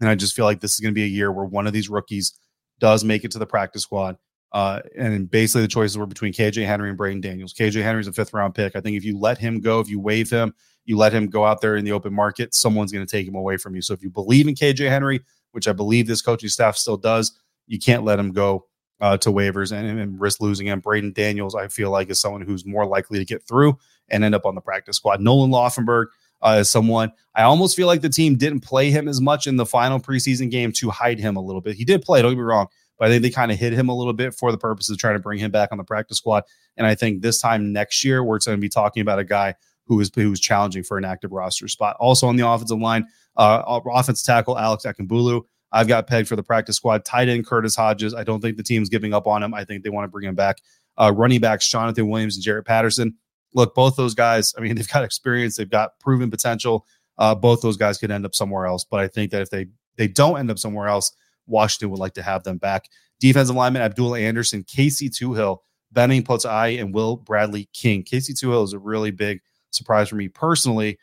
And 0.00 0.08
I 0.08 0.14
just 0.14 0.34
feel 0.34 0.44
like 0.44 0.60
this 0.60 0.74
is 0.74 0.80
going 0.80 0.92
to 0.92 0.98
be 0.98 1.04
a 1.04 1.08
year 1.08 1.30
where 1.30 1.44
one 1.44 1.66
of 1.66 1.72
these 1.72 1.88
rookies 1.88 2.38
does 2.80 3.04
make 3.04 3.24
it 3.24 3.30
to 3.32 3.38
the 3.38 3.46
practice 3.46 3.82
squad. 3.82 4.16
Uh, 4.52 4.80
and 4.96 5.28
basically 5.30 5.62
the 5.62 5.68
choices 5.68 5.98
were 5.98 6.06
between 6.06 6.32
KJ 6.32 6.64
Henry 6.64 6.88
and 6.88 6.96
Braeden 6.96 7.20
Daniels. 7.20 7.52
KJ 7.52 7.82
Henry's 7.82 8.06
a 8.06 8.12
fifth 8.12 8.32
round 8.32 8.54
pick. 8.54 8.76
I 8.76 8.80
think 8.80 8.96
if 8.96 9.04
you 9.04 9.18
let 9.18 9.36
him 9.36 9.60
go, 9.60 9.80
if 9.80 9.88
you 9.88 9.98
waive 9.98 10.30
him, 10.30 10.54
you 10.84 10.96
let 10.96 11.12
him 11.12 11.28
go 11.28 11.44
out 11.44 11.60
there 11.60 11.76
in 11.76 11.84
the 11.84 11.92
open 11.92 12.12
market, 12.12 12.54
someone's 12.54 12.92
going 12.92 13.04
to 13.04 13.10
take 13.10 13.26
him 13.26 13.34
away 13.34 13.56
from 13.56 13.74
you. 13.74 13.82
So 13.82 13.94
if 13.94 14.02
you 14.02 14.10
believe 14.10 14.48
in 14.48 14.54
KJ 14.54 14.88
Henry, 14.88 15.20
which 15.52 15.68
I 15.68 15.72
believe 15.72 16.06
this 16.06 16.22
coaching 16.22 16.48
staff 16.48 16.76
still 16.76 16.96
does, 16.96 17.38
you 17.66 17.78
can't 17.78 18.04
let 18.04 18.18
him 18.18 18.32
go 18.32 18.66
uh, 19.00 19.16
to 19.18 19.30
waivers 19.30 19.72
and, 19.72 19.98
and, 19.98 20.20
risk 20.20 20.40
losing 20.40 20.66
him. 20.66 20.80
Braeden 20.80 21.12
Daniels, 21.12 21.54
I 21.54 21.68
feel 21.68 21.90
like, 21.90 22.10
is 22.10 22.20
someone 22.20 22.42
who's 22.42 22.64
more 22.64 22.86
likely 22.86 23.18
to 23.18 23.24
get 23.24 23.46
through 23.46 23.78
and 24.08 24.22
end 24.22 24.34
up 24.34 24.46
on 24.46 24.54
the 24.54 24.60
practice 24.60 24.96
squad. 24.96 25.20
Nolan 25.20 25.50
Laufenberg 25.50 26.06
uh, 26.42 26.58
is 26.60 26.70
someone 26.70 27.10
I 27.34 27.42
almost 27.42 27.76
feel 27.76 27.86
like 27.86 28.02
the 28.02 28.08
team 28.08 28.36
didn't 28.36 28.60
play 28.60 28.90
him 28.90 29.08
as 29.08 29.20
much 29.20 29.46
in 29.46 29.56
the 29.56 29.66
final 29.66 29.98
preseason 29.98 30.50
game 30.50 30.72
to 30.72 30.90
hide 30.90 31.18
him 31.18 31.36
a 31.36 31.40
little 31.40 31.60
bit. 31.60 31.76
He 31.76 31.84
did 31.84 32.02
play, 32.02 32.22
don't 32.22 32.32
get 32.32 32.38
me 32.38 32.44
wrong, 32.44 32.68
but 32.98 33.08
I 33.08 33.10
think 33.10 33.22
they 33.22 33.30
kind 33.30 33.50
of 33.50 33.58
hit 33.58 33.72
him 33.72 33.88
a 33.88 33.96
little 33.96 34.12
bit 34.12 34.34
for 34.34 34.52
the 34.52 34.58
purpose 34.58 34.90
of 34.90 34.98
trying 34.98 35.14
to 35.14 35.20
bring 35.20 35.38
him 35.38 35.50
back 35.50 35.70
on 35.72 35.78
the 35.78 35.84
practice 35.84 36.18
squad. 36.18 36.44
And 36.76 36.86
I 36.86 36.94
think 36.94 37.22
this 37.22 37.40
time 37.40 37.72
next 37.72 38.04
year, 38.04 38.22
we're 38.22 38.38
going 38.38 38.56
to 38.56 38.60
be 38.60 38.68
talking 38.68 39.00
about 39.00 39.18
a 39.18 39.24
guy 39.24 39.54
who 39.86 40.00
is 40.00 40.10
who 40.14 40.32
is 40.32 40.40
challenging 40.40 40.82
for 40.82 40.98
an 40.98 41.04
active 41.04 41.32
roster 41.32 41.68
spot. 41.68 41.96
Also 42.00 42.26
on 42.26 42.36
the 42.36 42.46
offensive 42.46 42.78
line, 42.78 43.06
uh, 43.36 43.80
offense 43.86 44.22
tackle 44.22 44.58
Alex 44.58 44.84
Akingbulu. 44.84 45.42
I've 45.72 45.88
got 45.88 46.06
pegged 46.06 46.28
for 46.28 46.36
the 46.36 46.42
practice 46.42 46.76
squad. 46.76 47.04
Tight 47.04 47.28
end 47.28 47.46
Curtis 47.46 47.74
Hodges. 47.74 48.14
I 48.14 48.22
don't 48.22 48.40
think 48.40 48.56
the 48.56 48.62
team's 48.62 48.88
giving 48.88 49.12
up 49.12 49.26
on 49.26 49.42
him. 49.42 49.52
I 49.52 49.64
think 49.64 49.82
they 49.82 49.90
want 49.90 50.04
to 50.04 50.08
bring 50.08 50.28
him 50.28 50.36
back. 50.36 50.58
Uh, 50.96 51.12
running 51.14 51.40
backs 51.40 51.68
Jonathan 51.68 52.08
Williams 52.08 52.36
and 52.36 52.44
Jaret 52.44 52.64
Patterson. 52.64 53.14
Look, 53.54 53.74
both 53.74 53.96
those 53.96 54.14
guys. 54.14 54.54
I 54.56 54.60
mean, 54.60 54.74
they've 54.76 54.88
got 54.88 55.04
experience. 55.04 55.56
They've 55.56 55.68
got 55.68 55.98
proven 55.98 56.30
potential. 56.30 56.86
Uh, 57.18 57.34
both 57.34 57.60
those 57.60 57.76
guys 57.76 57.98
could 57.98 58.10
end 58.10 58.24
up 58.24 58.34
somewhere 58.34 58.66
else. 58.66 58.84
But 58.84 59.00
I 59.00 59.08
think 59.08 59.32
that 59.32 59.42
if 59.42 59.50
they 59.50 59.66
they 59.96 60.08
don't 60.08 60.38
end 60.38 60.50
up 60.50 60.58
somewhere 60.58 60.88
else, 60.88 61.12
Washington 61.46 61.90
would 61.90 62.00
like 62.00 62.14
to 62.14 62.22
have 62.22 62.44
them 62.44 62.58
back. 62.58 62.88
Defensive 63.20 63.56
lineman 63.56 63.82
Abdullah 63.82 64.20
Anderson, 64.20 64.64
Casey 64.64 65.08
Toohill, 65.08 65.58
Benning 65.92 66.22
Potoa'e, 66.22 66.80
and 66.80 66.92
Will 66.92 67.16
Bradley 67.16 67.68
King. 67.72 68.02
Casey 68.02 68.32
Toohill 68.32 68.64
is 68.64 68.72
a 68.72 68.78
really 68.78 69.10
big 69.10 69.40
surprise 69.74 70.08
for 70.08 70.16
me 70.16 70.28
personally. 70.28 70.98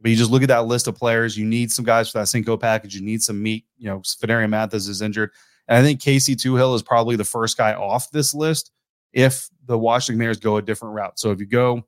But 0.00 0.10
you 0.10 0.16
just 0.16 0.30
look 0.30 0.42
at 0.42 0.48
that 0.48 0.66
list 0.66 0.88
of 0.88 0.96
players. 0.96 1.36
You 1.36 1.44
need 1.44 1.70
some 1.70 1.84
guys 1.84 2.10
for 2.10 2.18
that 2.18 2.26
Cinco 2.26 2.56
package. 2.56 2.94
You 2.94 3.02
need 3.02 3.22
some 3.22 3.40
meat. 3.40 3.66
You 3.78 3.86
know, 3.86 3.98
Phidarian 4.00 4.50
Mathis 4.50 4.88
is 4.88 5.00
injured. 5.00 5.30
And 5.68 5.78
I 5.78 5.82
think 5.82 6.00
Casey 6.00 6.34
Toohill 6.34 6.74
is 6.74 6.82
probably 6.82 7.14
the 7.14 7.24
first 7.24 7.56
guy 7.56 7.72
off 7.74 8.10
this 8.10 8.34
list 8.34 8.72
if 9.12 9.48
the 9.66 9.78
Washington 9.78 10.16
Commanders 10.16 10.40
go 10.40 10.56
a 10.56 10.62
different 10.62 10.94
route. 10.94 11.18
So 11.20 11.30
if 11.30 11.38
you 11.38 11.46
go, 11.46 11.86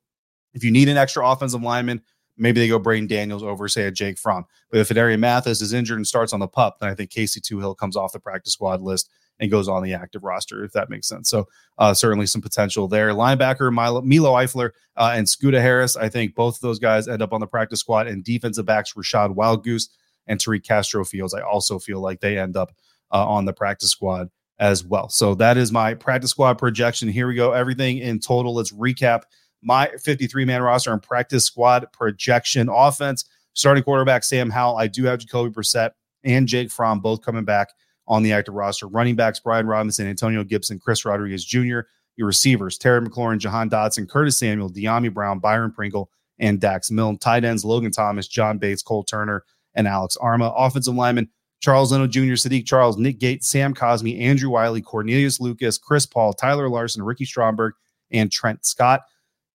if 0.53 0.63
you 0.63 0.71
need 0.71 0.89
an 0.89 0.97
extra 0.97 1.29
offensive 1.29 1.63
lineman, 1.63 2.03
maybe 2.37 2.61
they 2.61 2.69
go 2.69 2.79
Braeden 2.79 3.09
Daniels 3.09 3.43
over, 3.43 3.67
say, 3.67 3.87
a 3.87 3.91
Jake 3.91 4.19
Fromm. 4.19 4.45
But 4.71 4.79
if 4.79 4.89
Phidarian 4.89 5.19
Mathis 5.19 5.61
is 5.61 5.73
injured 5.73 5.97
and 5.97 6.07
starts 6.07 6.33
on 6.33 6.41
the 6.41 6.47
pup, 6.47 6.79
then 6.79 6.91
I 6.91 6.95
think 6.95 7.11
Casey 7.11 7.41
Toohill 7.41 7.77
comes 7.77 7.97
off 7.97 8.13
the 8.13 8.21
practice 8.21 8.53
squad 8.53 8.81
list 8.81 9.11
and 9.41 9.51
goes 9.51 9.69
on 9.69 9.83
the 9.83 9.95
active 9.95 10.23
roster, 10.23 10.65
if 10.65 10.73
that 10.73 10.91
makes 10.91 11.09
sense. 11.09 11.29
So 11.29 11.49
uh, 11.79 11.93
certainly 11.95 12.27
some 12.27 12.43
potential 12.43 12.87
there. 12.89 13.11
Linebacker 13.11 13.73
Milo, 13.73 14.01
Milo 14.03 14.33
Eifler 14.33 14.71
uh, 14.97 15.13
and 15.15 15.29
Scooter 15.29 15.61
Harris. 15.61 15.97
I 15.97 16.09
think 16.09 16.35
both 16.35 16.57
of 16.57 16.61
those 16.61 16.79
guys 16.79 17.09
end 17.09 17.23
up 17.23 17.33
on 17.33 17.41
the 17.41 17.47
practice 17.47 17.81
squad. 17.81 18.07
And 18.07 18.23
defensive 18.23 18.67
backs 18.67 18.93
Rashad 18.93 19.35
Wildgoose 19.35 19.89
and 20.27 20.39
Tariq 20.39 20.65
Castro 20.65 21.05
Fields. 21.05 21.35
I 21.35 21.41
also 21.41 21.79
feel 21.79 22.01
like 22.01 22.21
they 22.21 22.39
end 22.39 22.57
up 22.57 22.73
uh, 23.13 23.27
on 23.27 23.45
the 23.45 23.53
practice 23.53 23.91
squad 23.91 24.31
as 24.59 24.85
well. 24.85 25.09
So 25.09 25.35
that 25.35 25.57
is 25.57 25.73
my 25.73 25.95
practice 25.95 26.31
squad 26.31 26.59
projection. 26.59 27.09
Here 27.09 27.27
we 27.27 27.35
go. 27.35 27.53
Everything 27.53 27.99
in 27.99 28.21
total. 28.21 28.55
Let's 28.55 28.73
recap 28.73 29.23
my 29.63 29.91
53 30.01 30.45
man 30.45 30.63
roster 30.63 30.93
and 30.93 31.03
practice 31.03 31.45
squad 31.45 31.87
projection 31.93 32.69
offense. 32.69 33.25
Starting 33.55 33.83
quarterback 33.85 34.25
Sam 34.25 34.51
Howell. 34.51 34.77
I 34.77 34.87
do 34.87 35.05
have 35.05 35.21
Jacoby 35.21 35.51
Brissett 35.51 35.91
and 36.25 36.49
Jake 36.49 36.71
Fromm 36.71 37.01
both 37.01 37.23
coming 37.23 37.45
back 37.45 37.69
on 38.07 38.23
the 38.23 38.33
active 38.33 38.55
roster. 38.55 38.87
Running 38.87 39.17
backs, 39.17 39.41
Brian 39.41 39.67
Robinson, 39.67 40.07
Antonio 40.07 40.45
Gibson, 40.45 40.79
Chris 40.79 41.05
Rodriguez 41.05 41.45
Jr. 41.45 41.81
Your 42.17 42.27
receivers, 42.27 42.79
Terry 42.79 43.01
McLaurin, 43.01 43.39
Jahan 43.39 43.69
Dotson, 43.69 44.09
Curtis 44.09 44.39
Samuel, 44.39 44.71
Dyami 44.71 45.13
Brown, 45.13 45.41
Byron 45.41 45.73
Pringle, 45.73 46.11
and 46.39 46.61
Dax 46.61 46.91
Milne. 46.91 47.19
Tight 47.19 47.45
ends, 47.45 47.65
Logan 47.65 47.91
Thomas, 47.91 48.29
John 48.29 48.59
Bates, 48.59 48.83
Cole 48.83 49.05
Turner, 49.05 49.45
and 49.75 49.89
Alex 49.89 50.17
Armah. 50.21 50.55
Offensive 50.57 50.95
linemen, 50.95 51.29
Charles 51.61 51.93
Leno 51.93 52.07
Jr., 52.07 52.35
Saahdiq 52.35 52.67
Charles, 52.67 52.99
Nick 52.99 53.19
Gates, 53.19 53.49
Sam 53.49 53.75
Cosmi, 53.75 54.21
Andrew 54.21 54.51
Wylie, 54.51 54.83
Cornelius 54.83 55.41
Lucas, 55.41 55.79
Chris 55.79 56.07
Paul, 56.07 56.33
Tyler 56.33 56.69
Larsen, 56.69 57.03
Ricky 57.03 57.25
Stromberg, 57.25 57.73
and 58.11 58.31
Trent 58.31 58.65
Scott. 58.65 59.01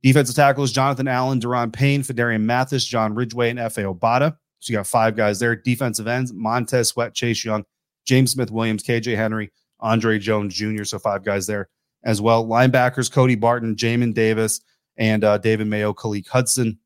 Defensive 0.01 0.35
tackles, 0.35 0.71
Jonathan 0.71 1.07
Allen, 1.07 1.39
Daron 1.39 1.71
Payne, 1.71 2.01
Phidarian 2.03 2.41
Mathis, 2.41 2.85
John 2.85 3.13
Ridgeway, 3.13 3.49
and 3.49 3.59
Efe 3.59 3.83
Obada. 3.83 4.37
So 4.59 4.71
you 4.71 4.77
got 4.77 4.87
five 4.87 5.15
guys 5.15 5.39
there. 5.39 5.55
Defensive 5.55 6.07
ends, 6.07 6.33
Montez 6.33 6.89
Sweat, 6.89 7.13
Chase 7.13 7.43
Young, 7.43 7.63
James 8.05 8.31
Smith 8.31 8.51
Williams, 8.51 8.83
KJ 8.83 9.15
Henry, 9.15 9.51
Andre 9.79 10.19
Jones 10.19 10.53
Jr. 10.53 10.83
So 10.83 10.99
five 10.99 11.23
guys 11.23 11.47
there 11.47 11.69
as 12.03 12.21
well. 12.21 12.45
Linebackers 12.45 13.11
Cody 13.11 13.35
Barton, 13.35 13.75
Jamin 13.75 14.13
Davis, 14.13 14.61
and 14.97 15.23
uh, 15.23 15.37
David 15.37 15.67
Mayo, 15.67 15.93
Khaleke 15.93 16.27
Hudson. 16.27 16.79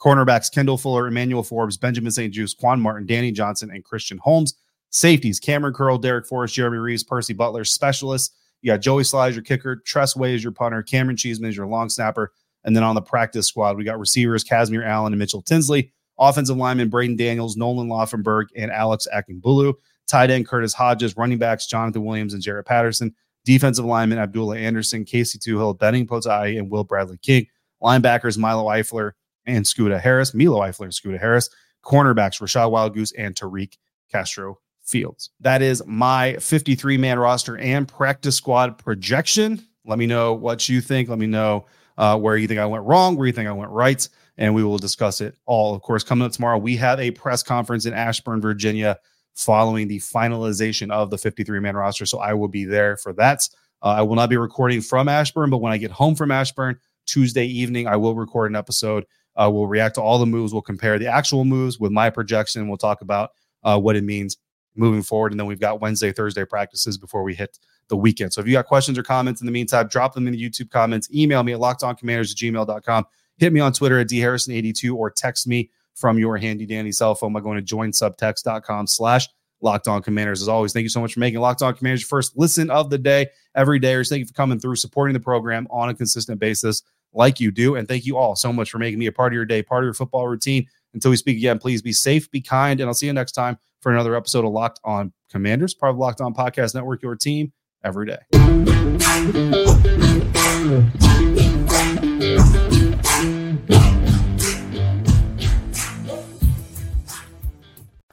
Cornerbacks 0.00 0.52
Kendall 0.52 0.78
Fuller, 0.78 1.06
Emmanuel 1.06 1.44
Forbes, 1.44 1.76
Benjamin 1.76 2.10
St. 2.10 2.34
Juste, 2.34 2.58
Quan 2.58 2.80
Martin, 2.80 3.06
Danny 3.06 3.30
Johnson, 3.30 3.70
and 3.70 3.84
Christian 3.84 4.18
Holmes. 4.18 4.54
Safeties 4.90 5.38
Cameron 5.38 5.72
Curl, 5.72 5.98
Darrick 5.98 6.26
Forrest, 6.26 6.54
Jeremy 6.54 6.78
Reaves, 6.78 7.04
Percy 7.04 7.32
Butler. 7.34 7.64
Specialists 7.64 8.34
you 8.62 8.72
got 8.72 8.80
Joey 8.80 9.02
Slye, 9.02 9.32
your 9.32 9.42
kicker, 9.42 9.76
Tress 9.76 10.16
Way 10.16 10.34
is 10.34 10.42
your 10.42 10.52
punter, 10.52 10.82
Camaron 10.82 11.18
Cheeseman 11.18 11.50
is 11.50 11.56
your 11.56 11.66
long 11.66 11.88
snapper. 11.88 12.32
And 12.64 12.76
then 12.76 12.84
on 12.84 12.94
the 12.94 13.02
practice 13.02 13.48
squad, 13.48 13.76
we 13.76 13.84
got 13.84 13.98
receivers 13.98 14.44
Kazmeir 14.44 14.86
Allen 14.86 15.12
and 15.12 15.18
Mitchell 15.18 15.42
Tinsley, 15.42 15.92
offensive 16.18 16.56
lineman 16.56 16.88
Braeden 16.88 17.16
Daniels, 17.16 17.56
Nolan 17.56 17.88
Laufenberg, 17.88 18.46
and 18.56 18.70
Alex 18.70 19.08
Akingbulu 19.12 19.74
tight 20.06 20.30
end 20.30 20.46
Curtis 20.46 20.74
Hodges, 20.74 21.16
running 21.16 21.38
backs 21.38 21.66
Jonathan 21.66 22.04
Williams 22.04 22.34
and 22.34 22.42
Jaret 22.42 22.66
Patterson, 22.66 23.14
defensive 23.44 23.84
lineman 23.84 24.18
Abdullah 24.18 24.58
Anderson, 24.58 25.04
Casey 25.04 25.38
Toohill, 25.38 25.78
Benning 25.78 26.06
Potoa'e, 26.06 26.58
and 26.58 26.70
Will 26.70 26.84
Bradley 26.84 27.18
King, 27.18 27.46
linebackers 27.82 28.38
Milo 28.38 28.64
Eifler 28.64 29.12
and 29.46 29.66
Scooter 29.66 29.98
Harris, 29.98 30.34
Milo 30.34 30.60
Eifler 30.60 30.84
and 30.84 30.94
Scooter 30.94 31.18
Harris, 31.18 31.48
cornerbacks 31.84 32.40
Rashad 32.40 32.70
Wildgoose 32.70 33.12
and 33.18 33.34
Tariq 33.34 33.76
Castro 34.10 34.58
Fields. 34.82 35.30
That 35.40 35.62
is 35.62 35.82
my 35.86 36.34
53 36.34 36.96
man 36.98 37.18
roster 37.18 37.56
and 37.56 37.88
practice 37.88 38.36
squad 38.36 38.78
projection. 38.78 39.64
Let 39.84 39.98
me 39.98 40.06
know 40.06 40.32
what 40.34 40.68
you 40.68 40.80
think. 40.80 41.08
Let 41.08 41.18
me 41.18 41.26
know 41.26 41.66
uh, 41.98 42.18
where 42.18 42.36
you 42.36 42.46
think 42.46 42.60
I 42.60 42.66
went 42.66 42.84
wrong, 42.84 43.16
where 43.16 43.26
you 43.26 43.32
think 43.32 43.48
I 43.48 43.52
went 43.52 43.70
right, 43.70 44.06
and 44.38 44.54
we 44.54 44.64
will 44.64 44.78
discuss 44.78 45.20
it 45.20 45.36
all. 45.46 45.74
Of 45.74 45.82
course, 45.82 46.04
coming 46.04 46.24
up 46.24 46.32
tomorrow, 46.32 46.58
we 46.58 46.76
have 46.76 47.00
a 47.00 47.10
press 47.10 47.42
conference 47.42 47.86
in 47.86 47.92
Ashburn, 47.92 48.40
Virginia 48.40 48.98
following 49.34 49.88
the 49.88 49.98
finalization 49.98 50.90
of 50.90 51.10
the 51.10 51.18
53 51.18 51.60
man 51.60 51.76
roster. 51.76 52.06
So 52.06 52.18
I 52.18 52.34
will 52.34 52.48
be 52.48 52.64
there 52.64 52.96
for 52.96 53.12
that. 53.14 53.48
Uh, 53.82 53.96
I 53.98 54.02
will 54.02 54.14
not 54.14 54.30
be 54.30 54.36
recording 54.36 54.80
from 54.80 55.08
Ashburn, 55.08 55.50
but 55.50 55.58
when 55.58 55.72
I 55.72 55.78
get 55.78 55.90
home 55.90 56.14
from 56.14 56.30
Ashburn 56.30 56.78
Tuesday 57.06 57.46
evening, 57.46 57.86
I 57.86 57.96
will 57.96 58.14
record 58.14 58.50
an 58.50 58.56
episode. 58.56 59.04
Uh, 59.34 59.50
we'll 59.52 59.66
react 59.66 59.96
to 59.96 60.02
all 60.02 60.18
the 60.18 60.26
moves. 60.26 60.52
We'll 60.52 60.62
compare 60.62 60.98
the 60.98 61.06
actual 61.06 61.44
moves 61.44 61.80
with 61.80 61.90
my 61.90 62.10
projection. 62.10 62.68
We'll 62.68 62.76
talk 62.76 63.00
about 63.00 63.30
uh, 63.64 63.78
what 63.78 63.96
it 63.96 64.04
means 64.04 64.36
moving 64.74 65.02
forward. 65.02 65.32
And 65.32 65.40
then 65.40 65.46
we've 65.46 65.60
got 65.60 65.80
Wednesday, 65.80 66.12
Thursday 66.12 66.44
practices 66.44 66.96
before 66.96 67.22
we 67.22 67.34
hit 67.34 67.58
the 67.88 67.96
weekend. 67.96 68.32
So 68.32 68.40
if 68.40 68.46
you 68.46 68.52
got 68.52 68.66
questions 68.66 68.98
or 68.98 69.02
comments 69.02 69.40
in 69.40 69.46
the 69.46 69.52
meantime, 69.52 69.88
drop 69.88 70.14
them 70.14 70.26
in 70.26 70.32
the 70.32 70.42
YouTube 70.42 70.70
comments. 70.70 71.12
Email 71.12 71.42
me 71.42 71.52
at 71.52 71.60
lockedoncommanders 71.60 72.30
at 72.30 72.36
gmail.com. 72.36 73.06
Hit 73.38 73.52
me 73.52 73.60
on 73.60 73.72
Twitter 73.72 73.98
at 73.98 74.08
dharrison82 74.08 74.94
or 74.94 75.10
text 75.10 75.46
me 75.46 75.70
from 75.94 76.18
your 76.18 76.36
handy 76.36 76.66
dandy 76.66 76.92
cell 76.92 77.14
phone 77.14 77.32
by 77.32 77.40
going 77.40 77.64
to 77.64 77.76
joinsubtext.com 77.76 78.86
slash 78.86 79.28
locked 79.60 79.88
on 79.88 80.02
commanders. 80.02 80.42
As 80.42 80.48
always, 80.48 80.72
thank 80.72 80.82
you 80.82 80.88
so 80.88 81.00
much 81.00 81.14
for 81.14 81.20
making 81.20 81.40
locked 81.40 81.62
on 81.62 81.74
commanders 81.74 82.02
your 82.02 82.08
first 82.08 82.36
listen 82.36 82.70
of 82.70 82.90
the 82.90 82.98
day 82.98 83.28
every 83.54 83.78
day. 83.78 83.94
Or 83.94 84.04
thank 84.04 84.20
you 84.20 84.26
for 84.26 84.34
coming 84.34 84.58
through, 84.58 84.76
supporting 84.76 85.14
the 85.14 85.20
program 85.20 85.66
on 85.70 85.88
a 85.88 85.94
consistent 85.94 86.40
basis 86.40 86.82
like 87.12 87.40
you 87.40 87.50
do. 87.50 87.76
And 87.76 87.86
thank 87.86 88.04
you 88.04 88.16
all 88.16 88.36
so 88.36 88.52
much 88.52 88.70
for 88.70 88.78
making 88.78 88.98
me 88.98 89.06
a 89.06 89.12
part 89.12 89.32
of 89.32 89.34
your 89.34 89.44
day, 89.44 89.62
part 89.62 89.84
of 89.84 89.86
your 89.86 89.94
football 89.94 90.28
routine. 90.28 90.66
Until 90.94 91.10
we 91.10 91.16
speak 91.16 91.38
again, 91.38 91.58
please 91.58 91.80
be 91.80 91.92
safe, 91.92 92.30
be 92.30 92.40
kind, 92.40 92.80
and 92.80 92.88
I'll 92.88 92.94
see 92.94 93.06
you 93.06 93.12
next 93.14 93.32
time 93.32 93.58
for 93.80 93.92
another 93.92 94.14
episode 94.14 94.44
of 94.44 94.52
Locked 94.52 94.80
On 94.84 95.12
Commanders, 95.30 95.74
part 95.74 95.90
of 95.90 95.98
Locked 95.98 96.20
On 96.20 96.34
Podcast 96.34 96.74
Network, 96.74 97.02
your 97.02 97.16
team 97.16 97.52
every 97.82 98.06
day. 98.06 98.18